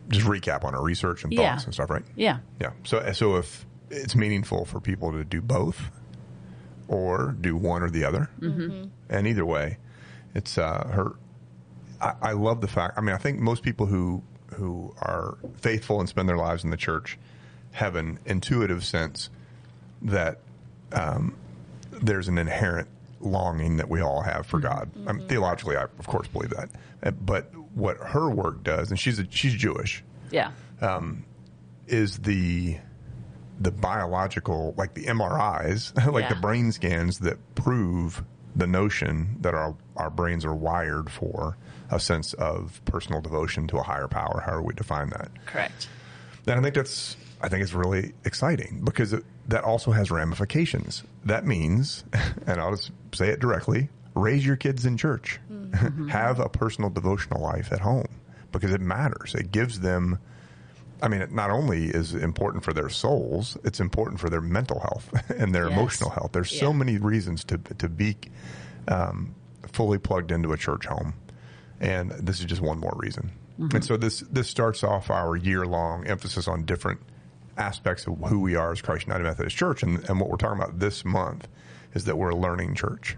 just 0.08 0.26
recap 0.26 0.64
on 0.64 0.74
our 0.74 0.82
research 0.82 1.24
and 1.24 1.32
Yeah. 1.32 1.52
thoughts 1.52 1.64
and 1.64 1.74
stuff, 1.74 1.90
right? 1.90 2.04
Yeah. 2.16 2.38
Yeah. 2.60 2.72
So, 2.84 3.12
so 3.12 3.36
if 3.36 3.64
it's 3.90 4.14
meaningful 4.14 4.64
for 4.64 4.80
people 4.80 5.12
to 5.12 5.24
do 5.24 5.40
both 5.40 5.90
or 6.88 7.34
do 7.40 7.56
one 7.56 7.82
or 7.82 7.90
the 7.90 8.04
other, 8.04 8.28
mm-hmm. 8.40 8.88
and 9.08 9.26
either 9.26 9.46
way, 9.46 9.78
it's 10.34 10.58
uh, 10.58 10.86
her. 10.92 11.12
I, 12.00 12.30
I 12.30 12.32
love 12.32 12.60
the 12.60 12.68
fact. 12.68 12.98
I 12.98 13.00
mean, 13.00 13.14
I 13.14 13.18
think 13.18 13.38
most 13.38 13.62
people 13.62 13.86
who 13.86 14.22
who 14.54 14.94
are 15.00 15.38
faithful 15.56 16.00
and 16.00 16.08
spend 16.08 16.28
their 16.28 16.36
lives 16.36 16.62
in 16.64 16.70
the 16.70 16.76
church 16.76 17.18
have 17.72 17.96
an 17.96 18.18
intuitive 18.26 18.84
sense 18.84 19.30
that 20.02 20.38
um, 20.92 21.34
there's 21.90 22.28
an 22.28 22.36
inherent 22.36 22.88
longing 23.22 23.76
that 23.76 23.88
we 23.88 24.00
all 24.00 24.22
have 24.22 24.46
for 24.46 24.58
mm-hmm. 24.58 24.66
God. 24.66 24.90
I 24.94 24.98
mean, 24.98 25.20
mm-hmm. 25.20 25.28
theologically, 25.28 25.76
I 25.76 25.84
of 25.84 26.06
course 26.06 26.28
believe 26.28 26.50
that. 26.50 26.70
Uh, 27.02 27.10
But 27.12 27.52
what 27.74 27.96
her 27.98 28.28
work 28.30 28.62
does, 28.62 28.90
and 28.90 28.98
she's 28.98 29.18
a, 29.18 29.26
she's 29.30 29.54
Jewish, 29.54 30.02
Yeah. 30.30 30.50
Um, 30.80 31.24
is 31.86 32.18
the 32.18 32.78
the 33.60 33.70
biological, 33.70 34.74
like 34.76 34.94
the 34.94 35.04
MRIs, 35.04 35.94
like 36.12 36.28
the 36.28 36.34
brain 36.36 36.72
scans 36.72 37.20
that 37.20 37.38
prove 37.54 38.24
the 38.56 38.66
notion 38.66 39.36
that 39.40 39.54
our 39.54 39.74
our 39.96 40.10
brains 40.10 40.44
are 40.44 40.54
wired 40.54 41.10
for 41.10 41.56
a 41.90 42.00
sense 42.00 42.32
of 42.34 42.80
personal 42.86 43.20
devotion 43.20 43.68
to 43.68 43.78
a 43.78 43.82
higher 43.82 44.08
power. 44.08 44.42
However 44.44 44.62
we 44.62 44.74
define 44.74 45.10
that. 45.10 45.30
Correct. 45.46 45.88
And 46.46 46.58
I 46.58 46.62
think 46.62 46.74
that's 46.74 47.16
I 47.40 47.48
think 47.48 47.62
it's 47.62 47.74
really 47.74 48.12
exciting 48.24 48.82
because 48.84 49.12
it, 49.12 49.24
that 49.48 49.64
also 49.64 49.90
has 49.90 50.10
ramifications. 50.10 51.02
That 51.24 51.44
means, 51.44 52.04
and 52.46 52.60
I'll 52.60 52.72
just 52.72 52.90
say 53.14 53.28
it 53.28 53.40
directly: 53.40 53.88
raise 54.14 54.44
your 54.46 54.56
kids 54.56 54.84
in 54.86 54.96
church, 54.96 55.40
have 56.08 56.38
a 56.40 56.48
personal 56.48 56.90
devotional 56.90 57.40
life 57.42 57.72
at 57.72 57.80
home 57.80 58.08
because 58.52 58.72
it 58.72 58.80
matters. 58.80 59.34
It 59.34 59.52
gives 59.52 59.80
them. 59.80 60.18
I 61.02 61.08
mean, 61.08 61.20
it 61.20 61.32
not 61.32 61.50
only 61.50 61.86
is 61.88 62.14
important 62.14 62.62
for 62.62 62.72
their 62.72 62.88
souls, 62.88 63.58
it's 63.64 63.80
important 63.80 64.20
for 64.20 64.30
their 64.30 64.40
mental 64.40 64.78
health 64.78 65.10
and 65.36 65.52
their 65.54 65.68
Yes. 65.68 65.76
emotional 65.76 66.10
health. 66.10 66.30
There's 66.32 66.56
so 66.56 66.72
many 66.72 66.98
reasons 66.98 67.42
to 67.44 67.58
to 67.78 67.88
be 67.88 68.16
um, 68.88 69.34
fully 69.66 69.98
plugged 69.98 70.30
into 70.30 70.52
a 70.52 70.56
church 70.56 70.86
home, 70.86 71.14
and 71.80 72.12
this 72.12 72.38
is 72.40 72.46
just 72.46 72.60
one 72.62 72.78
more 72.78 72.94
reason. 72.96 73.32
And 73.58 73.84
so 73.84 73.96
this 73.96 74.20
this 74.30 74.48
starts 74.48 74.82
off 74.82 75.10
our 75.10 75.36
year 75.36 75.66
long 75.66 76.06
emphasis 76.06 76.46
on 76.48 76.64
different 76.64 77.00
aspects 77.58 78.06
of 78.06 78.18
who 78.28 78.40
we 78.40 78.56
are 78.56 78.72
as 78.72 78.80
Christ 78.80 79.06
United 79.06 79.24
Methodist 79.24 79.56
Church, 79.56 79.82
and, 79.82 80.08
and 80.08 80.18
what 80.20 80.30
we're 80.30 80.36
talking 80.36 80.60
about 80.62 80.78
this 80.78 81.04
month 81.04 81.46
is 81.94 82.04
that 82.04 82.16
we're 82.16 82.30
a 82.30 82.36
learning 82.36 82.74
church. 82.74 83.16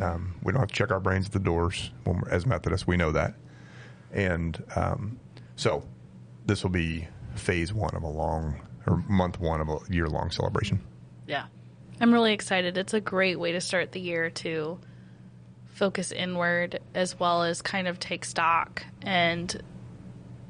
Um, 0.00 0.36
we 0.42 0.52
don't 0.52 0.60
have 0.60 0.70
to 0.70 0.74
check 0.74 0.90
our 0.90 1.00
brains 1.00 1.26
at 1.26 1.32
the 1.32 1.40
doors 1.40 1.90
when 2.04 2.20
we're, 2.20 2.30
as 2.30 2.46
Methodists. 2.46 2.86
We 2.86 2.96
know 2.96 3.12
that, 3.12 3.34
and 4.12 4.62
um, 4.76 5.18
so 5.56 5.82
this 6.46 6.62
will 6.62 6.70
be 6.70 7.06
phase 7.34 7.72
one 7.72 7.94
of 7.94 8.02
a 8.02 8.08
long 8.08 8.60
or 8.86 9.04
month 9.08 9.38
one 9.40 9.60
of 9.60 9.68
a 9.68 9.78
year 9.90 10.06
long 10.06 10.30
celebration. 10.30 10.80
Yeah. 11.26 11.46
I'm 12.00 12.12
really 12.12 12.32
excited. 12.32 12.78
It's 12.78 12.94
a 12.94 13.00
great 13.00 13.38
way 13.38 13.52
to 13.52 13.60
start 13.60 13.92
the 13.92 14.00
year 14.00 14.30
to 14.30 14.78
focus 15.66 16.12
inward 16.12 16.80
as 16.94 17.18
well 17.18 17.42
as 17.42 17.62
kind 17.62 17.86
of 17.86 18.00
take 18.00 18.24
stock 18.24 18.84
and 19.02 19.62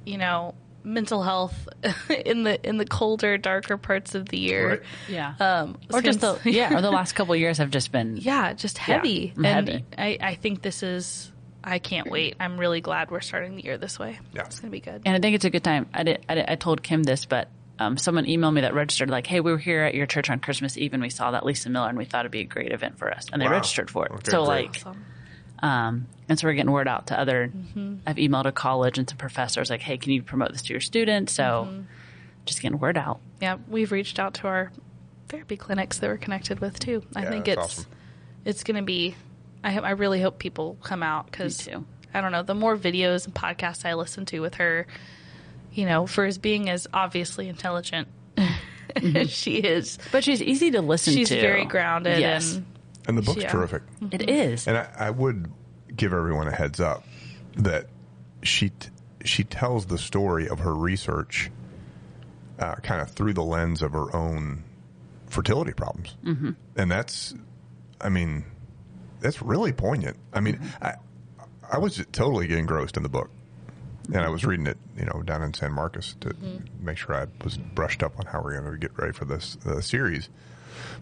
you 0.06 0.16
know 0.16 0.54
mental 0.84 1.22
health 1.22 1.68
in 2.24 2.44
the 2.44 2.66
in 2.68 2.78
the 2.78 2.84
colder 2.86 3.36
darker 3.36 3.76
parts 3.76 4.14
of 4.14 4.28
the 4.28 4.38
year 4.38 4.68
Right. 4.68 4.80
Yeah. 5.08 5.34
um 5.40 5.76
or 5.92 6.00
just 6.00 6.20
the 6.20 6.38
yeah, 6.44 6.76
or 6.76 6.80
the 6.80 6.90
last 7.00 7.12
couple 7.14 7.34
of 7.34 7.40
years 7.40 7.58
have 7.58 7.70
just 7.70 7.92
been 7.92 8.16
yeah 8.16 8.52
just 8.54 8.78
heavy 8.78 9.32
mm, 9.36 9.44
and 9.44 9.68
heavy. 9.68 9.84
I, 9.98 10.18
I 10.20 10.34
think 10.36 10.62
this 10.62 10.82
is 10.82 11.30
i 11.64 11.78
can't 11.78 12.08
wait 12.10 12.36
i'm 12.40 12.58
really 12.58 12.80
glad 12.80 13.10
we're 13.10 13.20
starting 13.20 13.56
the 13.56 13.64
year 13.64 13.76
this 13.76 13.98
way 13.98 14.18
Yeah. 14.32 14.42
it's 14.46 14.60
gonna 14.60 14.70
be 14.70 14.80
good 14.80 15.02
And 15.04 15.14
I 15.16 15.18
think 15.20 15.34
it's 15.34 15.44
a 15.44 15.50
good 15.50 15.64
time. 15.64 15.86
I 15.92 16.04
did, 16.04 16.24
I, 16.28 16.34
did, 16.36 16.44
I 16.48 16.54
told 16.54 16.82
Kim 16.82 17.02
this, 17.02 17.24
but 17.26 17.48
um, 17.80 17.96
someone 17.96 18.24
emailed 18.26 18.54
me 18.54 18.62
that 18.62 18.74
registered 18.74 19.08
like, 19.08 19.24
"Hey, 19.26 19.38
we 19.40 19.52
were 19.52 19.58
here 19.58 19.82
at 19.82 19.94
your 19.94 20.06
church 20.06 20.30
on 20.30 20.40
Christmas 20.40 20.76
Eve, 20.76 20.94
and 20.94 21.02
we 21.02 21.10
saw 21.10 21.30
that 21.32 21.44
Lisa 21.46 21.70
Miller, 21.70 21.88
and 21.88 21.96
we 21.96 22.04
thought 22.04 22.20
it'd 22.22 22.32
be 22.32 22.40
a 22.40 22.44
great 22.44 22.72
event 22.72 22.98
for 22.98 23.08
us." 23.12 23.26
And 23.32 23.40
they 23.40 23.46
Wow. 23.46 23.52
registered 23.52 23.88
for 23.88 24.04
it. 24.06 24.10
Okay, 24.12 24.30
so 24.32 24.44
great. 24.44 24.48
like, 24.66 24.76
Awesome. 24.84 25.04
Um, 25.62 26.06
and 26.28 26.38
so 26.38 26.46
we're 26.46 26.54
getting 26.54 26.70
word 26.72 26.88
out 26.88 27.08
to 27.08 27.18
other. 27.18 27.48
Mm-hmm. 27.54 27.96
I've 28.06 28.16
emailed 28.16 28.46
a 28.46 28.52
college 28.52 28.98
and 28.98 29.08
some 29.08 29.18
professors 29.18 29.70
like, 29.70 29.80
"Hey, 29.82 29.96
can 29.98 30.12
you 30.12 30.22
promote 30.22 30.52
this 30.52 30.62
to 30.62 30.72
your 30.72 30.80
students?" 30.80 31.32
So 31.32 31.66
mm-hmm. 31.68 31.82
just 32.44 32.60
getting 32.62 32.78
word 32.78 32.96
out. 32.98 33.20
yeah 33.40 33.56
we've 33.68 33.92
reached 33.92 34.18
out 34.18 34.34
to 34.34 34.46
our 34.46 34.72
therapy 35.28 35.56
clinics 35.56 35.98
that 35.98 36.08
we're 36.08 36.16
connected 36.16 36.60
with 36.60 36.78
too 36.78 37.02
i 37.14 37.22
Yeah, 37.22 37.28
think 37.30 37.48
it's 37.48 37.60
awesome. 37.62 37.84
it's 38.46 38.64
gonna 38.64 38.82
be 38.82 39.14
I, 39.62 39.76
I 39.78 39.90
really 39.90 40.22
hope 40.22 40.38
people 40.38 40.78
come 40.82 41.02
out 41.02 41.26
because 41.26 41.68
I 42.14 42.20
don't 42.22 42.32
know 42.32 42.42
the 42.42 42.54
more 42.54 42.76
videos 42.76 43.26
and 43.26 43.34
podcasts 43.34 43.84
I 43.84 43.94
listen 43.94 44.24
to 44.26 44.40
with 44.40 44.54
her, 44.54 44.86
you 45.72 45.84
know, 45.84 46.06
for 46.06 46.24
as 46.24 46.38
being 46.38 46.70
as 46.70 46.86
obviously 46.94 47.48
intelligent 47.48 48.08
as 48.38 48.46
mm-hmm. 48.96 49.26
she 49.26 49.56
is, 49.56 49.98
But 50.12 50.24
she's 50.24 50.40
easy 50.40 50.70
to 50.70 50.80
listen 50.80 51.12
she's 51.12 51.28
to. 51.28 51.34
She's 51.34 51.42
very 51.42 51.66
grounded 51.66 52.18
Yes, 52.20 52.54
and 52.54 52.64
And 53.08 53.18
the 53.18 53.22
book's 53.22 53.42
Yeah. 53.42 53.50
terrific. 53.50 53.82
it 54.12 54.28
is. 54.30 54.68
And 54.68 54.76
I, 54.76 54.88
I 54.98 55.10
would 55.10 55.50
give 55.96 56.12
everyone 56.12 56.46
a 56.46 56.52
heads 56.54 56.78
up 56.78 57.04
that 57.56 57.86
she 58.42 58.68
t- 58.70 58.90
she 59.24 59.42
tells 59.42 59.86
the 59.86 59.98
story 59.98 60.48
of 60.48 60.60
her 60.60 60.74
research 60.74 61.50
uh, 62.60 62.76
kind 62.76 63.00
of 63.00 63.10
through 63.10 63.32
the 63.32 63.42
lens 63.42 63.82
of 63.82 63.92
her 63.92 64.14
own 64.14 64.62
fertility 65.26 65.72
problems, 65.72 66.16
mm-hmm. 66.24 66.50
and 66.76 66.90
that's, 66.90 67.34
I 68.00 68.08
mean, 68.08 68.44
that's 69.20 69.42
really 69.42 69.72
poignant. 69.72 70.16
I 70.32 70.40
mean, 70.40 70.60
I 70.80 70.94
I 71.70 71.78
was 71.78 72.04
totally 72.12 72.52
engrossed 72.56 72.96
in 72.96 73.02
the 73.02 73.08
book, 73.08 73.30
and 74.06 74.18
I 74.18 74.28
was 74.28 74.44
reading 74.44 74.66
it, 74.66 74.78
you 74.96 75.04
know, 75.04 75.22
down 75.22 75.42
in 75.42 75.52
San 75.54 75.72
Marcos 75.72 76.14
to 76.20 76.34
make 76.80 76.96
sure 76.98 77.14
I 77.14 77.26
was 77.44 77.56
brushed 77.58 78.02
up 78.02 78.18
on 78.18 78.26
how 78.26 78.40
we're 78.42 78.58
going 78.60 78.72
to 78.72 78.78
get 78.78 78.96
ready 78.98 79.12
for 79.12 79.24
this 79.24 79.56
uh, 79.66 79.80
series. 79.80 80.28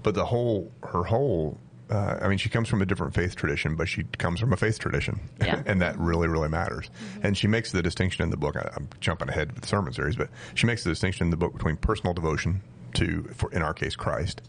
But 0.02 0.14
the 0.14 0.24
whole, 0.24 0.72
her 0.82 1.04
whole, 1.04 1.58
uh, 1.90 2.18
I 2.20 2.28
mean, 2.28 2.38
she 2.38 2.48
comes 2.48 2.68
from 2.68 2.82
a 2.82 2.86
different 2.86 3.14
faith 3.14 3.36
tradition, 3.36 3.76
but 3.76 3.88
she 3.88 4.02
comes 4.18 4.40
from 4.40 4.52
a 4.52 4.56
faith 4.56 4.78
tradition, 4.78 5.20
Yeah. 5.40 5.62
and 5.66 5.80
that 5.82 5.98
really, 5.98 6.26
really 6.28 6.48
matters. 6.48 6.90
And 7.22 7.36
she 7.38 7.46
makes 7.46 7.70
the 7.72 7.82
distinction 7.82 8.22
in 8.24 8.30
the 8.30 8.36
book. 8.36 8.56
I, 8.56 8.70
I'm 8.76 8.88
jumping 9.00 9.28
ahead 9.28 9.52
with 9.52 9.62
the 9.62 9.68
sermon 9.68 9.92
series, 9.92 10.16
but 10.16 10.28
she 10.54 10.66
makes 10.66 10.82
the 10.84 10.90
distinction 10.90 11.26
in 11.26 11.30
the 11.30 11.36
book 11.36 11.52
between 11.52 11.76
personal 11.76 12.12
devotion 12.14 12.60
to, 12.94 13.22
for, 13.34 13.52
in 13.52 13.62
our 13.62 13.72
case, 13.74 13.94
Christ, 13.94 14.42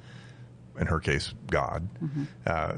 in 0.80 0.88
her 0.88 1.00
case, 1.00 1.34
God, 1.52 1.88
uh, 2.46 2.78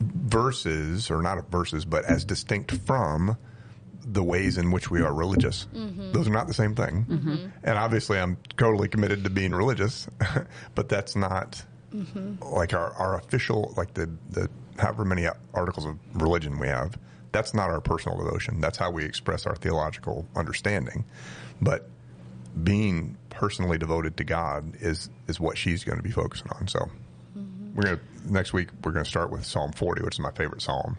versus, 0.00 1.10
or 1.10 1.22
not 1.22 1.50
versus, 1.50 1.84
but 1.84 2.04
as 2.04 2.24
distinct 2.24 2.72
from 2.86 3.36
the 4.04 4.22
ways 4.22 4.56
in 4.58 4.70
which 4.70 4.90
we 4.90 5.02
are 5.02 5.12
religious. 5.12 5.66
Those 6.12 6.28
are 6.28 6.32
not 6.32 6.46
the 6.46 6.54
same 6.54 6.74
thing. 6.74 7.04
And 7.62 7.78
obviously, 7.78 8.18
I'm 8.18 8.38
totally 8.56 8.88
committed 8.88 9.24
to 9.24 9.30
being 9.30 9.52
religious, 9.52 10.08
but 10.74 10.88
that's 10.88 11.14
not 11.16 11.62
like 12.42 12.74
our, 12.74 12.92
our 12.94 13.16
official, 13.18 13.72
like 13.76 13.94
the, 13.94 14.10
the 14.30 14.48
however 14.78 15.04
many 15.04 15.26
articles 15.54 15.86
of 15.86 15.96
religion 16.14 16.58
we 16.58 16.68
have. 16.68 16.98
That's 17.32 17.52
not 17.52 17.70
our 17.70 17.80
personal 17.80 18.18
devotion. 18.18 18.60
That's 18.60 18.78
how 18.78 18.90
we 18.90 19.04
express 19.04 19.46
our 19.46 19.54
theological 19.54 20.26
understanding. 20.34 21.04
But 21.60 21.88
being 22.62 23.16
personally 23.30 23.78
devoted 23.78 24.16
to 24.16 24.24
God 24.24 24.74
is 24.80 25.10
is 25.28 25.38
what 25.38 25.58
she's 25.58 25.84
going 25.84 25.98
to 25.98 26.02
be 26.02 26.10
focusing 26.10 26.48
on. 26.52 26.68
So 26.68 26.90
we're 27.74 27.82
going 27.82 27.98
to 27.98 28.32
next 28.32 28.52
week 28.52 28.70
we're 28.82 28.92
going 28.92 29.04
to 29.04 29.10
start 29.10 29.30
with 29.30 29.44
Psalm 29.44 29.72
40, 29.72 30.02
which 30.02 30.14
is 30.14 30.20
my 30.20 30.32
favorite 30.32 30.62
psalm. 30.62 30.96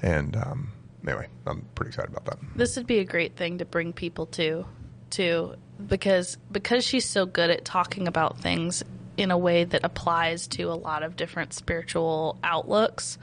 And 0.00 0.36
um, 0.36 0.72
anyway, 1.06 1.26
I'm 1.46 1.66
pretty 1.74 1.88
excited 1.88 2.10
about 2.10 2.24
that. 2.26 2.38
this 2.56 2.76
would 2.76 2.86
be 2.86 2.98
a 2.98 3.04
great 3.04 3.36
thing 3.36 3.58
to 3.58 3.64
bring 3.64 3.92
people 3.92 4.26
to 4.26 4.64
to 5.10 5.54
because 5.86 6.36
because 6.52 6.84
she's 6.84 7.04
so 7.04 7.26
good 7.26 7.50
at 7.50 7.64
talking 7.64 8.06
about 8.08 8.38
things 8.40 8.84
in 9.18 9.32
a 9.32 9.36
way 9.36 9.64
that 9.64 9.84
applies 9.84 10.46
to 10.46 10.62
a 10.62 10.74
lot 10.74 11.02
of 11.02 11.16
different 11.16 11.52
spiritual 11.52 12.38
outlooks 12.42 13.18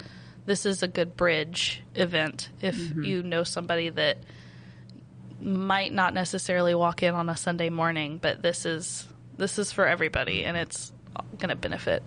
this 0.45 0.65
is 0.65 0.83
a 0.83 0.87
good 0.87 1.15
bridge 1.15 1.81
event 1.95 2.49
if 2.61 2.75
mm-hmm. 2.75 3.03
you 3.03 3.23
know 3.23 3.43
somebody 3.43 3.89
that 3.89 4.17
might 5.41 5.93
not 5.93 6.13
necessarily 6.13 6.75
walk 6.75 7.01
in 7.01 7.15
on 7.15 7.29
a 7.29 7.37
Sunday 7.37 7.69
morning 7.69 8.19
but 8.21 8.41
this 8.41 8.65
is 8.65 9.07
this 9.37 9.57
is 9.57 9.71
for 9.71 9.87
everybody 9.87 10.43
and 10.43 10.57
it's 10.57 10.91
going 11.37 11.49
to 11.49 11.55
benefit 11.55 12.03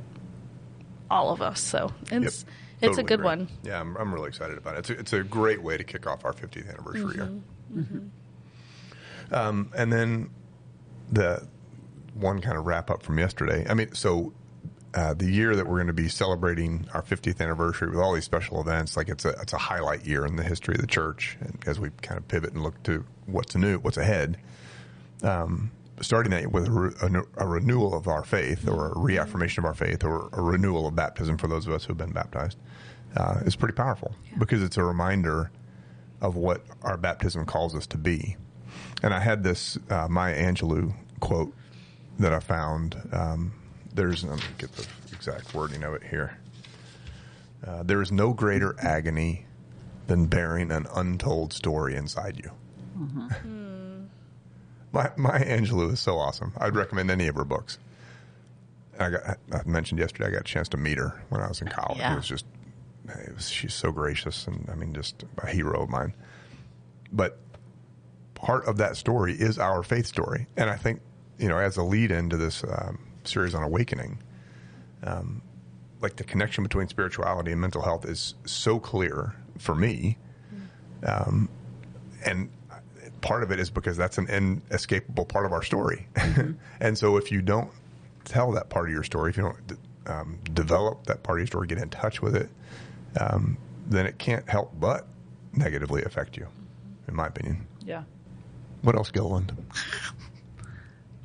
all 1.10 1.30
of 1.30 1.40
us 1.40 1.60
so 1.60 1.90
it's 2.10 2.44
Yep. 2.44 2.90
it's 2.92 2.96
Totally 2.96 3.00
a 3.00 3.06
good 3.06 3.14
agree. 3.14 3.24
one 3.24 3.48
Yeah, 3.64 3.80
I'm, 3.80 3.96
I'm 3.96 4.14
really 4.14 4.28
excited 4.28 4.58
about 4.58 4.74
it. 4.74 4.78
It's 4.78 4.90
a, 4.90 4.98
it's 4.98 5.12
a 5.14 5.22
great 5.24 5.62
way 5.62 5.76
to 5.78 5.84
kick 5.84 6.06
off 6.06 6.24
our 6.24 6.32
50th 6.32 6.68
anniversary 6.68 7.16
mm-hmm. 7.16 7.16
year. 7.16 7.42
Mm-hmm. 7.74 9.34
Um, 9.34 9.72
and 9.76 9.92
then 9.92 10.30
the 11.10 11.46
one 12.18 12.40
kind 12.40 12.56
of 12.56 12.66
wrap 12.66 12.90
up 12.90 13.02
from 13.02 13.18
yesterday. 13.18 13.66
I 13.68 13.74
mean, 13.74 13.94
so 13.94 14.32
uh, 14.94 15.14
the 15.14 15.30
year 15.30 15.54
that 15.54 15.66
we're 15.66 15.76
going 15.76 15.88
to 15.88 15.92
be 15.92 16.08
celebrating 16.08 16.88
our 16.94 17.02
50th 17.02 17.40
anniversary 17.40 17.90
with 17.90 17.98
all 17.98 18.14
these 18.14 18.24
special 18.24 18.60
events, 18.60 18.96
like 18.96 19.08
it's 19.08 19.24
a 19.24 19.30
it's 19.40 19.52
a 19.52 19.58
highlight 19.58 20.06
year 20.06 20.24
in 20.24 20.36
the 20.36 20.42
history 20.42 20.74
of 20.74 20.80
the 20.80 20.86
church. 20.86 21.36
And 21.40 21.62
as 21.66 21.78
we 21.78 21.90
kind 22.02 22.18
of 22.18 22.26
pivot 22.28 22.52
and 22.52 22.62
look 22.62 22.82
to 22.84 23.04
what's 23.26 23.54
new, 23.54 23.78
what's 23.78 23.96
ahead, 23.96 24.38
um, 25.22 25.70
starting 26.00 26.30
that 26.30 26.50
with 26.50 26.68
a, 26.68 26.70
re- 26.70 26.94
a, 27.02 27.44
a 27.44 27.46
renewal 27.46 27.94
of 27.94 28.08
our 28.08 28.24
faith, 28.24 28.66
or 28.68 28.92
a 28.92 28.98
reaffirmation 28.98 29.62
of 29.62 29.66
our 29.66 29.74
faith, 29.74 30.04
or 30.04 30.30
a 30.32 30.40
renewal 30.40 30.86
of 30.86 30.94
baptism 30.94 31.36
for 31.36 31.48
those 31.48 31.66
of 31.66 31.72
us 31.72 31.84
who 31.84 31.88
have 31.88 31.98
been 31.98 32.12
baptized, 32.12 32.56
uh, 33.16 33.40
is 33.44 33.56
pretty 33.56 33.74
powerful 33.74 34.14
because 34.38 34.62
it's 34.62 34.76
a 34.76 34.84
reminder 34.84 35.50
of 36.20 36.34
what 36.34 36.62
our 36.82 36.96
baptism 36.96 37.44
calls 37.46 37.74
us 37.74 37.86
to 37.86 37.98
be. 37.98 38.36
And 39.02 39.14
I 39.14 39.20
had 39.20 39.44
this 39.44 39.78
uh, 39.90 40.08
Maya 40.08 40.36
Angelou 40.36 40.94
quote 41.20 41.52
that 42.18 42.32
I 42.32 42.40
found. 42.40 42.96
Um, 43.12 43.52
there's, 43.94 44.24
let 44.24 44.38
me 44.38 44.44
get 44.58 44.72
the 44.72 44.86
exact 45.12 45.54
wording 45.54 45.82
of 45.82 45.94
it 45.94 46.02
here. 46.02 46.38
Uh, 47.66 47.82
there 47.82 48.00
is 48.00 48.12
no 48.12 48.32
greater 48.32 48.76
agony 48.80 49.44
than 50.06 50.26
bearing 50.26 50.70
an 50.70 50.86
untold 50.94 51.52
story 51.52 51.96
inside 51.96 52.40
you. 52.42 52.50
My, 54.92 55.10
Maya 55.16 55.44
Angelou 55.44 55.92
is 55.92 56.00
so 56.00 56.16
awesome. 56.18 56.52
I'd 56.58 56.74
recommend 56.74 57.10
any 57.10 57.28
of 57.28 57.34
her 57.34 57.44
books. 57.44 57.78
I 58.98 59.10
got, 59.10 59.38
I 59.52 59.62
mentioned 59.66 60.00
yesterday, 60.00 60.28
I 60.28 60.30
got 60.32 60.40
a 60.40 60.44
chance 60.44 60.68
to 60.70 60.76
meet 60.76 60.98
her 60.98 61.22
when 61.28 61.40
I 61.40 61.48
was 61.48 61.60
in 61.60 61.68
college. 61.68 61.98
Yeah. 61.98 62.14
It 62.14 62.16
was 62.16 62.26
just, 62.26 62.46
it 63.08 63.34
was, 63.34 63.48
she's 63.48 63.74
so 63.74 63.92
gracious 63.92 64.46
and 64.46 64.68
I 64.70 64.74
mean, 64.74 64.94
just 64.94 65.24
a 65.38 65.46
hero 65.48 65.82
of 65.82 65.88
mine. 65.88 66.14
But 67.12 67.38
part 68.34 68.66
of 68.66 68.78
that 68.78 68.96
story 68.96 69.34
is 69.34 69.58
our 69.58 69.82
faith 69.82 70.06
story. 70.06 70.46
And 70.56 70.70
I 70.70 70.76
think, 70.76 71.00
you 71.38 71.48
know, 71.48 71.58
as 71.58 71.76
a 71.76 71.82
lead 71.82 72.10
into 72.10 72.36
this 72.36 72.64
um, 72.64 72.98
series 73.24 73.54
on 73.54 73.62
awakening, 73.62 74.18
um, 75.04 75.42
like 76.00 76.16
the 76.16 76.24
connection 76.24 76.62
between 76.62 76.88
spirituality 76.88 77.52
and 77.52 77.60
mental 77.60 77.82
health 77.82 78.04
is 78.04 78.34
so 78.44 78.78
clear 78.78 79.34
for 79.58 79.74
me. 79.74 80.16
Um, 81.04 81.48
and 82.24 82.50
part 83.20 83.42
of 83.42 83.50
it 83.50 83.60
is 83.60 83.70
because 83.70 83.96
that's 83.96 84.18
an 84.18 84.28
inescapable 84.28 85.24
part 85.24 85.46
of 85.46 85.52
our 85.52 85.62
story. 85.62 86.06
and 86.80 86.96
so 86.96 87.16
if 87.16 87.30
you 87.30 87.42
don't 87.42 87.70
tell 88.24 88.52
that 88.52 88.68
part 88.68 88.86
of 88.86 88.92
your 88.92 89.04
story, 89.04 89.30
if 89.30 89.36
you 89.36 89.44
don't 89.44 89.78
um, 90.06 90.38
develop 90.54 91.06
that 91.06 91.22
part 91.22 91.38
of 91.38 91.40
your 91.40 91.46
story, 91.46 91.66
get 91.66 91.78
in 91.78 91.90
touch 91.90 92.22
with 92.22 92.36
it, 92.36 92.48
um, 93.20 93.56
then 93.86 94.06
it 94.06 94.18
can't 94.18 94.48
help 94.48 94.72
but 94.78 95.06
negatively 95.52 96.02
affect 96.04 96.36
you, 96.36 96.46
in 97.06 97.14
my 97.14 97.26
opinion. 97.26 97.66
Yeah. 97.84 98.02
What 98.82 98.94
else, 98.94 99.10
Gilliland? 99.10 99.56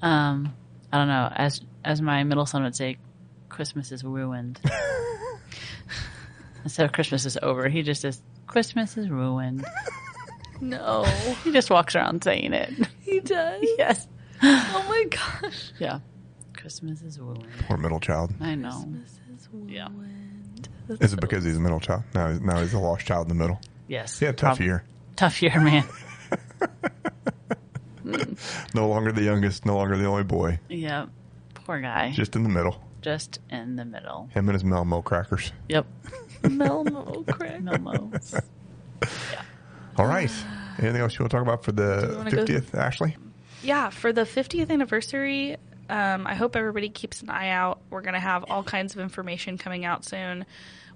Um, 0.03 0.53
I 0.91 0.97
don't 0.99 1.07
know. 1.07 1.31
As 1.35 1.61
as 1.83 2.01
my 2.01 2.23
middle 2.23 2.45
son 2.45 2.63
would 2.63 2.75
say, 2.75 2.97
Christmas 3.49 3.91
is 3.91 4.03
ruined. 4.03 4.59
Instead 6.63 6.85
of 6.85 6.91
Christmas 6.91 7.25
is 7.25 7.37
over, 7.41 7.67
he 7.69 7.81
just 7.81 8.01
says 8.01 8.21
Christmas 8.47 8.97
is 8.97 9.09
ruined. 9.09 9.65
No, 10.61 11.03
He 11.43 11.51
just 11.51 11.69
walks 11.69 11.93
around 11.93 12.23
saying 12.23 12.53
it. 12.53 12.71
he 13.01 13.19
does. 13.19 13.59
yes. 13.77 14.07
Oh 14.41 14.85
my 14.87 15.05
gosh. 15.09 15.73
Yeah. 15.77 15.99
Christmas 16.55 17.01
is 17.01 17.19
ruined. 17.19 17.47
Poor 17.67 17.75
middle 17.75 17.99
child. 17.99 18.33
I 18.39 18.55
know. 18.55 18.69
Mrs. 18.87 19.47
Yeah. 19.67 19.89
Wind. 19.89 20.69
That's 20.87 21.01
Is 21.01 21.13
it 21.13 21.19
because 21.19 21.43
he's 21.43 21.57
a 21.57 21.59
middle 21.59 21.81
child? 21.81 22.03
Now, 22.13 22.29
he's- 22.29 22.39
now 22.41 22.61
he's 22.61 22.73
a 22.73 22.79
lost 22.79 23.05
child 23.05 23.29
in 23.29 23.37
the 23.37 23.43
middle. 23.43 23.59
Yes. 23.89 24.21
Yeah, 24.21 24.31
tough 24.31 24.57
Prob- 24.57 24.65
year. 24.65 24.83
Tough 25.17 25.41
year, 25.41 25.59
man. 25.59 25.83
No 28.73 28.87
longer 28.87 29.11
the 29.11 29.23
youngest, 29.23 29.65
no 29.65 29.75
longer 29.77 29.97
the 29.97 30.05
only 30.05 30.23
boy. 30.23 30.59
yeah. 30.69 31.05
Poor 31.53 31.79
guy. 31.79 32.07
Just, 32.07 32.17
Just 32.17 32.35
in 32.35 32.43
the 32.43 32.49
middle. 32.49 32.81
Just 33.01 33.39
in 33.49 33.75
the 33.77 33.85
middle. 33.85 34.29
Him 34.33 34.49
and 34.49 34.53
his 34.53 34.63
Melmo 34.63 35.03
crackers. 35.03 35.51
Yep. 35.69 35.85
Melmo 36.43 37.25
crack. 37.27 37.61
No 37.61 37.77
mo. 37.77 38.11
All 39.97 40.05
right. 40.07 40.31
Anything 40.79 41.01
else 41.01 41.13
you 41.13 41.23
want 41.23 41.31
to 41.31 41.37
talk 41.37 41.41
about 41.43 41.63
for 41.63 41.71
the 41.71 42.15
wanna 42.17 42.31
go- 42.31 42.43
50th, 42.45 42.73
Ashley? 42.75 43.15
Yeah, 43.61 43.89
for 43.91 44.11
the 44.11 44.23
50th 44.23 44.69
anniversary, 44.71 45.55
um, 45.89 46.25
I 46.27 46.35
hope 46.35 46.55
everybody 46.55 46.89
keeps 46.89 47.21
an 47.21 47.29
eye 47.29 47.49
out. 47.49 47.79
We're 47.89 48.01
going 48.01 48.15
to 48.15 48.19
have 48.19 48.43
all 48.49 48.63
kinds 48.63 48.93
of 48.95 48.99
information 49.01 49.57
coming 49.57 49.85
out 49.85 50.03
soon. 50.03 50.45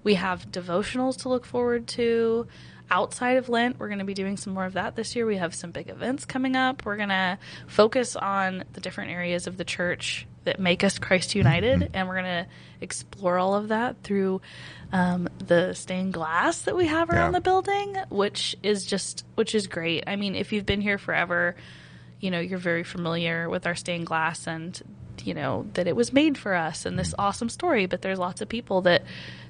We 0.04 0.14
have 0.14 0.50
devotionals 0.50 1.18
to 1.22 1.28
look 1.28 1.46
forward 1.46 1.86
to. 1.88 2.46
Outside 2.90 3.36
of 3.36 3.48
Lent, 3.48 3.78
we're 3.78 3.88
going 3.88 3.98
to 3.98 4.04
be 4.04 4.14
doing 4.14 4.36
some 4.36 4.54
more 4.54 4.64
of 4.64 4.72
that 4.74 4.96
this 4.96 5.14
year. 5.14 5.26
We 5.26 5.36
have 5.36 5.54
some 5.54 5.70
big 5.72 5.90
events 5.90 6.24
coming 6.24 6.56
up. 6.56 6.84
We're 6.86 6.96
going 6.96 7.10
to 7.10 7.38
focus 7.66 8.16
on 8.16 8.64
the 8.72 8.80
different 8.80 9.10
areas 9.10 9.46
of 9.46 9.56
the 9.58 9.64
church 9.64 10.26
that 10.44 10.58
make 10.58 10.82
us 10.82 10.98
Christ 10.98 11.34
United, 11.34 11.90
and 11.92 12.08
we're 12.08 12.22
going 12.22 12.44
to 12.44 12.46
explore 12.80 13.36
all 13.38 13.54
of 13.54 13.68
that 13.68 14.02
through 14.02 14.40
um, 14.92 15.28
the 15.38 15.74
stained 15.74 16.14
glass 16.14 16.62
that 16.62 16.74
we 16.74 16.86
have 16.86 17.10
around 17.10 17.32
Yeah. 17.34 17.38
the 17.38 17.42
building, 17.42 17.96
which 18.08 18.56
is 18.62 18.86
just 18.86 19.24
which 19.34 19.54
is 19.54 19.66
great. 19.66 20.04
I 20.06 20.16
mean, 20.16 20.34
if 20.34 20.52
you've 20.52 20.64
been 20.64 20.80
here 20.80 20.96
forever, 20.96 21.56
you 22.20 22.30
know 22.30 22.40
you're 22.40 22.58
very 22.58 22.84
familiar 22.84 23.50
with 23.50 23.66
our 23.66 23.74
stained 23.74 24.06
glass 24.06 24.46
and 24.46 24.80
you 25.26 25.34
know 25.34 25.66
that 25.74 25.86
it 25.86 25.94
was 25.96 26.12
made 26.12 26.36
for 26.38 26.54
us 26.54 26.86
and 26.86 26.98
this 26.98 27.14
awesome 27.18 27.48
story 27.48 27.86
but 27.86 28.02
there's 28.02 28.18
lots 28.18 28.40
of 28.40 28.48
people 28.48 28.82
that 28.82 29.02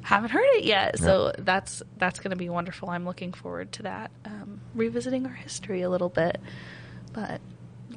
haven't 0.02 0.30
heard 0.30 0.46
it 0.56 0.64
yet 0.64 0.98
so 0.98 1.32
that's 1.38 1.82
that's 1.96 2.18
going 2.20 2.30
to 2.30 2.36
be 2.36 2.48
wonderful 2.48 2.88
i'm 2.90 3.04
looking 3.04 3.32
forward 3.32 3.70
to 3.72 3.82
that 3.82 4.10
um, 4.24 4.60
revisiting 4.74 5.26
our 5.26 5.32
history 5.32 5.82
a 5.82 5.90
little 5.90 6.08
bit 6.08 6.38
but 7.12 7.40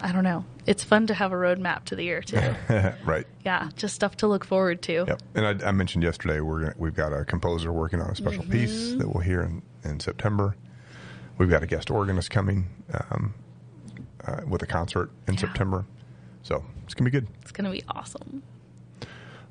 i 0.02 0.12
don't 0.12 0.24
know 0.24 0.44
it's 0.66 0.84
fun 0.84 1.06
to 1.08 1.14
have 1.14 1.32
a 1.32 1.36
roadmap 1.36 1.84
to 1.86 1.96
the 1.96 2.04
year 2.04 2.22
too 2.22 2.40
right. 3.06 3.26
yeah 3.46 3.70
just 3.76 3.94
stuff 3.96 4.16
to 4.18 4.28
look 4.28 4.44
forward 4.46 4.82
to 4.82 5.06
Yep. 5.08 5.22
And 5.36 5.64
I, 5.64 5.68
I 5.70 5.72
mentioned 5.72 6.04
yesterday 6.04 6.40
we're 6.42 6.62
gonna, 6.62 6.76
we've 6.78 6.96
got 6.96 7.14
a 7.14 7.26
composer 7.26 7.72
working 7.72 8.02
on 8.02 8.10
a 8.10 8.16
special 8.16 8.44
Mm-hmm. 8.44 8.52
piece 8.52 8.94
that 8.96 9.08
we'll 9.08 9.24
hear 9.24 9.42
in, 9.42 9.62
in 9.84 10.00
September. 10.00 10.56
We've 11.38 11.50
got 11.50 11.64
a 11.64 11.68
guest 11.68 11.90
organist 11.90 12.30
coming 12.30 12.70
um, 12.94 13.34
uh, 14.26 14.42
with 14.48 14.62
a 14.62 14.68
concert 14.68 15.12
in 15.28 15.38
September. 15.38 15.86
So 16.44 16.64
it's 16.84 16.94
gonna 16.94 17.10
be 17.10 17.12
good. 17.12 17.28
it's 17.42 17.52
going 17.52 17.66
to 17.66 17.72
be 17.72 17.84
awesome 17.90 18.44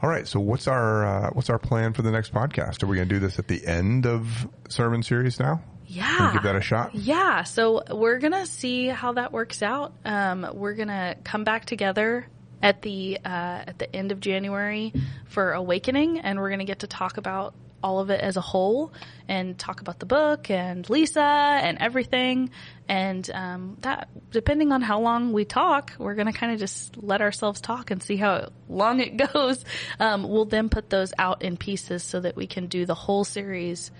All 0.03 0.09
right. 0.09 0.27
So 0.27 0.41
what's 0.41 0.67
our 0.67 1.05
uh, 1.05 1.31
what's 1.33 1.51
our 1.51 1.59
plan 1.59 1.93
for 1.93 2.03
the 2.03 2.11
next 2.11 2.33
podcast? 2.33 2.83
Are 2.83 2.87
we 2.87 2.97
gonna 2.97 3.07
do 3.09 3.19
this 3.19 3.39
at 3.39 3.49
the 3.49 3.67
end 3.67 4.07
of 4.07 4.49
sermon 4.69 5.03
series 5.03 5.39
now? 5.39 5.63
yeah 5.87 6.31
give 6.33 6.45
that 6.45 6.57
a 6.57 6.61
shot? 6.61 6.95
Yeah, 6.95 7.43
so 7.43 7.83
we're 7.91 8.19
gonna 8.19 8.47
see 8.47 8.87
how 8.87 9.13
that 9.15 9.33
works 9.33 9.63
out. 9.63 9.93
Um, 10.05 10.47
we're 10.55 10.75
gonna 10.75 11.17
come 11.25 11.45
back 11.45 11.67
together 11.67 12.27
at 12.63 12.83
the 12.83 13.19
uh, 13.25 13.65
at 13.67 13.79
the 13.79 13.95
end 13.95 14.13
of 14.13 14.21
January 14.21 14.93
for 15.31 15.53
Awakening, 15.53 16.21
and 16.21 16.39
we're 16.39 16.51
gonna 16.51 16.65
get 16.65 16.81
to 16.81 16.87
talk 16.87 17.17
about 17.17 17.55
all 17.83 17.99
of 18.01 18.11
it 18.11 18.21
as 18.21 18.37
a 18.37 18.43
whole 18.43 18.93
and 19.27 19.59
talk 19.59 19.81
about 19.81 19.99
the 19.99 20.05
book 20.05 20.51
and 20.51 20.89
Lisa 20.91 21.23
and 21.23 21.79
everything. 21.79 22.51
And 22.91 23.29
um, 23.33 23.79
that, 23.81 24.11
depending 24.31 24.71
on 24.71 24.83
how 24.83 25.01
long 25.01 25.33
we 25.33 25.47
talk, 25.47 25.93
we're 25.99 26.15
gonna 26.15 26.35
kind 26.35 26.53
of 26.53 26.59
just 26.59 27.03
let 27.03 27.23
ourselves 27.23 27.61
talk 27.63 27.91
and 27.91 28.03
see 28.03 28.17
how 28.17 28.51
long 28.69 29.01
it 29.01 29.17
goes. 29.33 29.65
Um, 29.99 30.29
we'll 30.29 30.45
then 30.45 30.69
put 30.69 30.91
those 30.91 31.15
out 31.19 31.41
in 31.43 31.57
pieces 31.57 32.03
so 32.03 32.21
that 32.21 32.37
we 32.37 32.47
can 32.47 32.67
do 32.67 32.85
the 32.85 32.95
whole 32.95 33.25
series 33.25 33.91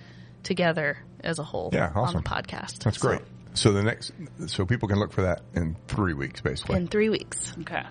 together 0.43 0.99
as 1.23 1.39
a 1.39 1.43
whole 1.43 1.71
Yeah, 1.73 1.91
awesome. 1.95 2.17
on 2.17 2.23
the 2.23 2.29
podcast. 2.29 2.83
That's 2.83 2.99
So, 2.99 3.07
great. 3.07 3.21
So 3.53 3.71
the 3.73 3.83
next, 3.83 4.11
so 4.47 4.65
people 4.65 4.87
can 4.87 4.99
look 4.99 5.11
for 5.11 5.23
that 5.23 5.41
in 5.53 5.75
three 5.87 6.13
weeks, 6.13 6.39
basically, 6.41 6.77
in 6.77 6.87
three 6.87 7.09
weeks. 7.09 7.53
Okay. 7.61 7.83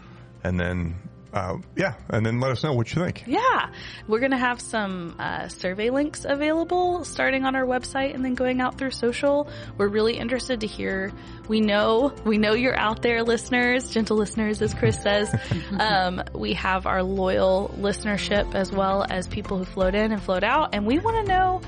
and 0.45 0.59
then 0.59 0.95
uh, 1.33 1.59
yeah, 1.77 1.95
and 2.09 2.27
then 2.27 2.41
let 2.41 2.51
us 2.51 2.65
know 2.65 2.73
what 2.73 2.95
you 2.95 3.03
think. 3.03 3.25
Yeah, 3.27 3.71
we're 4.09 4.19
going 4.19 4.33
to 4.33 4.39
have 4.39 4.61
some 4.61 5.15
uh, 5.19 5.49
survey 5.49 5.91
links 5.91 6.27
available 6.29 7.05
starting 7.05 7.45
on 7.45 7.55
our 7.55 7.65
website 7.65 8.15
and 8.15 8.25
then 8.25 8.35
going 8.35 8.61
out 8.61 8.79
through 8.79 8.91
social. 8.91 9.49
We're 9.79 9.89
really 9.89 10.17
interested 10.17 10.61
to 10.61 10.67
hear. 10.67 11.13
We 11.49 11.61
know, 11.61 12.13
we 12.25 12.39
know 12.39 12.55
you're 12.55 12.79
out 12.79 13.03
there, 13.03 13.23
listeners, 13.23 13.91
gentle 13.91 14.17
listeners, 14.17 14.61
as 14.61 14.75
Chris 14.75 15.01
says. 15.01 15.33
um, 15.79 16.23
we 16.35 16.55
have 16.55 16.87
our 16.87 17.03
loyal 17.03 17.75
listenership 17.79 18.55
as 18.55 18.73
well 18.73 19.07
as 19.09 19.29
people 19.29 19.59
who 19.59 19.65
float 19.65 19.95
in 19.95 20.13
and 20.13 20.23
float 20.23 20.43
out, 20.43 20.75
and 20.75 20.87
we 20.87 20.99
want 20.99 21.25
to 21.25 21.33
know. 21.33 21.61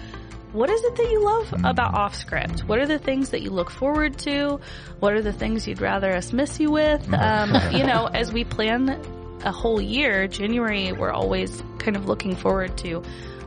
What 0.53 0.69
is 0.69 0.85
it 0.85 0.97
that 0.97 1.11
you 1.11 1.25
love 1.25 1.65
about 1.65 1.95
off 1.95 2.15
script? 2.15 2.69
What 2.69 2.79
are 2.79 2.85
the 2.85 2.99
things 2.99 3.31
that 3.31 3.41
you 3.41 3.49
look 3.49 3.71
forward 3.71 4.19
to? 4.19 4.61
What 5.01 5.15
are 5.15 5.23
the 5.23 5.33
things 5.33 5.67
you'd 5.67 5.81
rather 5.81 6.15
us 6.15 6.31
miss 6.31 6.61
you 6.61 6.71
with? 6.71 7.11
Um, 7.11 7.55
you 7.73 7.87
know, 7.87 8.05
as 8.05 8.31
we 8.31 8.45
plan 8.45 9.01
a 9.45 9.53
whole 9.53 9.81
year, 9.81 10.27
January, 10.29 10.93
we're 10.93 11.11
always 11.11 11.63
kind 11.79 11.97
of 11.97 12.07
looking 12.07 12.37
forward 12.37 12.77
to 12.79 13.03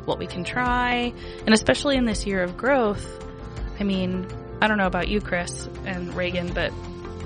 what 0.06 0.20
we 0.20 0.28
can 0.28 0.44
try. 0.44 1.14
And 1.46 1.54
especially 1.54 1.98
in 1.98 2.06
this 2.06 2.26
year 2.26 2.44
of 2.44 2.58
growth, 2.58 3.24
I 3.80 3.84
mean, 3.84 4.28
I 4.62 4.68
don't 4.68 4.78
know 4.78 4.88
about 4.88 5.08
you, 5.08 5.22
Chris 5.22 5.68
and 5.86 6.14
Reagan, 6.14 6.54
but 6.54 6.72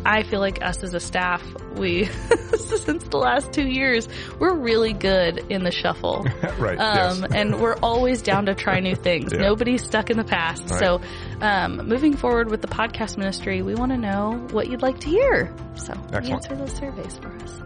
I 0.06 0.24
feel 0.24 0.40
like 0.40 0.64
us 0.64 0.84
as 0.84 0.94
a 0.94 1.00
staff, 1.00 1.44
we, 1.76 2.06
since 2.56 3.04
the 3.04 3.18
last 3.18 3.52
two 3.52 3.68
years, 3.68 4.08
we're 4.40 4.54
really 4.56 4.94
good 4.94 5.40
in 5.50 5.64
the 5.64 5.72
shuffle. 5.72 6.24
right. 6.58 6.80
Um, 6.80 7.22
yes. 7.22 7.32
and 7.34 7.60
we're 7.60 7.76
always 7.78 8.22
down 8.22 8.46
to 8.46 8.56
try 8.56 8.80
new 8.80 8.96
things. 8.96 9.34
Yeah. 9.40 9.42
Nobody's 9.42 9.84
stuck 9.86 10.10
in 10.10 10.18
the 10.18 10.24
past. 10.24 10.70
Right. 10.70 10.80
So, 10.80 11.02
um, 11.42 11.88
moving 11.88 12.16
forward 12.18 12.50
with 12.50 12.62
the 12.62 12.68
podcast 12.68 13.18
ministry, 13.18 13.62
we 13.62 13.76
want 13.76 13.92
to 13.92 13.98
know 13.98 14.48
what 14.52 14.70
you'd 14.70 14.82
like 14.82 15.00
to 15.02 15.08
hear. 15.08 15.54
So, 15.76 15.94
Excellent. 16.12 16.30
answer 16.30 16.56
those 16.56 16.74
surveys 16.74 17.18
for 17.18 17.30
us. 17.44 17.62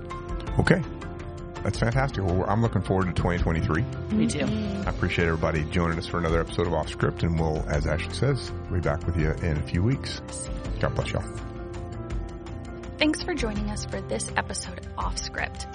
Okay. 0.59 0.81
That's 1.63 1.79
fantastic. 1.79 2.23
Well, 2.23 2.43
I'm 2.47 2.61
looking 2.61 2.81
forward 2.81 3.05
to 3.05 3.13
2023. 3.13 3.85
Me 4.11 4.27
too. 4.27 4.45
I 4.85 4.89
appreciate 4.89 5.25
everybody 5.25 5.63
joining 5.65 5.97
us 5.97 6.05
for 6.05 6.17
another 6.19 6.41
episode 6.41 6.67
of 6.67 6.73
Off 6.73 6.89
Script, 6.89 7.23
and 7.23 7.39
we'll, 7.39 7.63
as 7.69 7.87
Ashley 7.87 8.13
says, 8.13 8.51
be 8.71 8.81
back 8.81 9.05
with 9.05 9.15
you 9.17 9.31
in 9.31 9.57
a 9.57 9.63
few 9.63 9.81
weeks. 9.81 10.21
God 10.81 10.93
bless 10.93 11.11
y'all. 11.13 11.23
Thanks 12.97 13.23
for 13.23 13.33
joining 13.33 13.69
us 13.69 13.85
for 13.85 14.01
this 14.01 14.29
episode 14.35 14.79
of 14.79 14.87
Off 14.97 15.17
Script. 15.17 15.67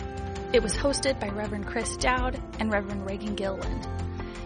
It 0.53 0.62
was 0.62 0.75
hosted 0.75 1.19
by 1.19 1.29
Reverend 1.29 1.67
Chris 1.67 1.97
Dowd 1.97 2.41
and 2.59 2.71
Reverend 2.71 3.07
Reagan 3.07 3.35
Gilliland. 3.35 3.88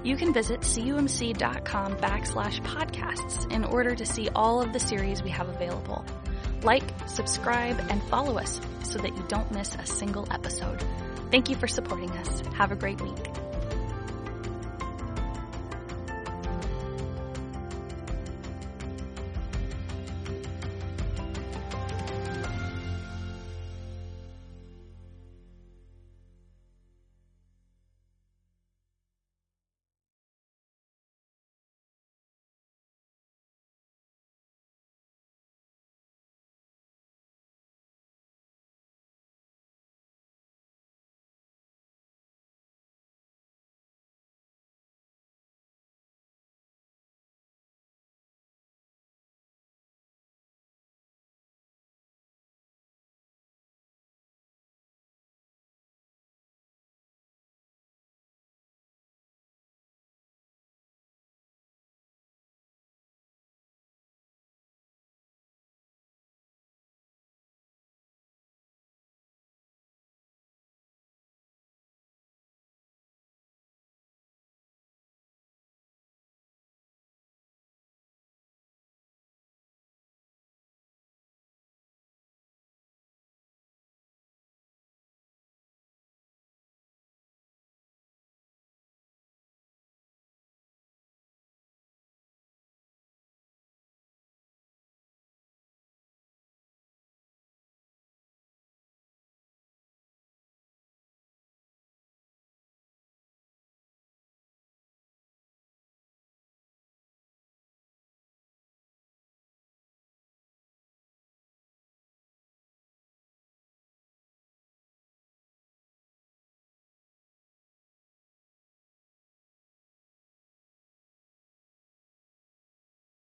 You 0.04 0.16
can 0.16 0.32
visit 0.32 0.60
cumc.com 0.60 1.96
backslash 1.96 2.60
podcasts 2.62 3.50
in 3.52 3.64
order 3.64 3.94
to 3.94 4.06
see 4.06 4.28
all 4.34 4.60
of 4.60 4.72
the 4.72 4.80
series 4.80 5.22
we 5.22 5.30
have 5.30 5.48
available. 5.48 6.04
Like, 6.64 6.84
subscribe, 7.06 7.78
and 7.90 8.02
follow 8.04 8.38
us 8.38 8.60
so 8.84 8.98
that 8.98 9.16
you 9.16 9.24
don't 9.28 9.50
miss 9.50 9.74
a 9.74 9.86
single 9.86 10.26
episode. 10.30 10.84
Thank 11.30 11.48
you 11.48 11.56
for 11.56 11.66
supporting 11.66 12.10
us. 12.10 12.40
Have 12.54 12.72
a 12.72 12.76
great 12.76 13.00
week. 13.00 13.41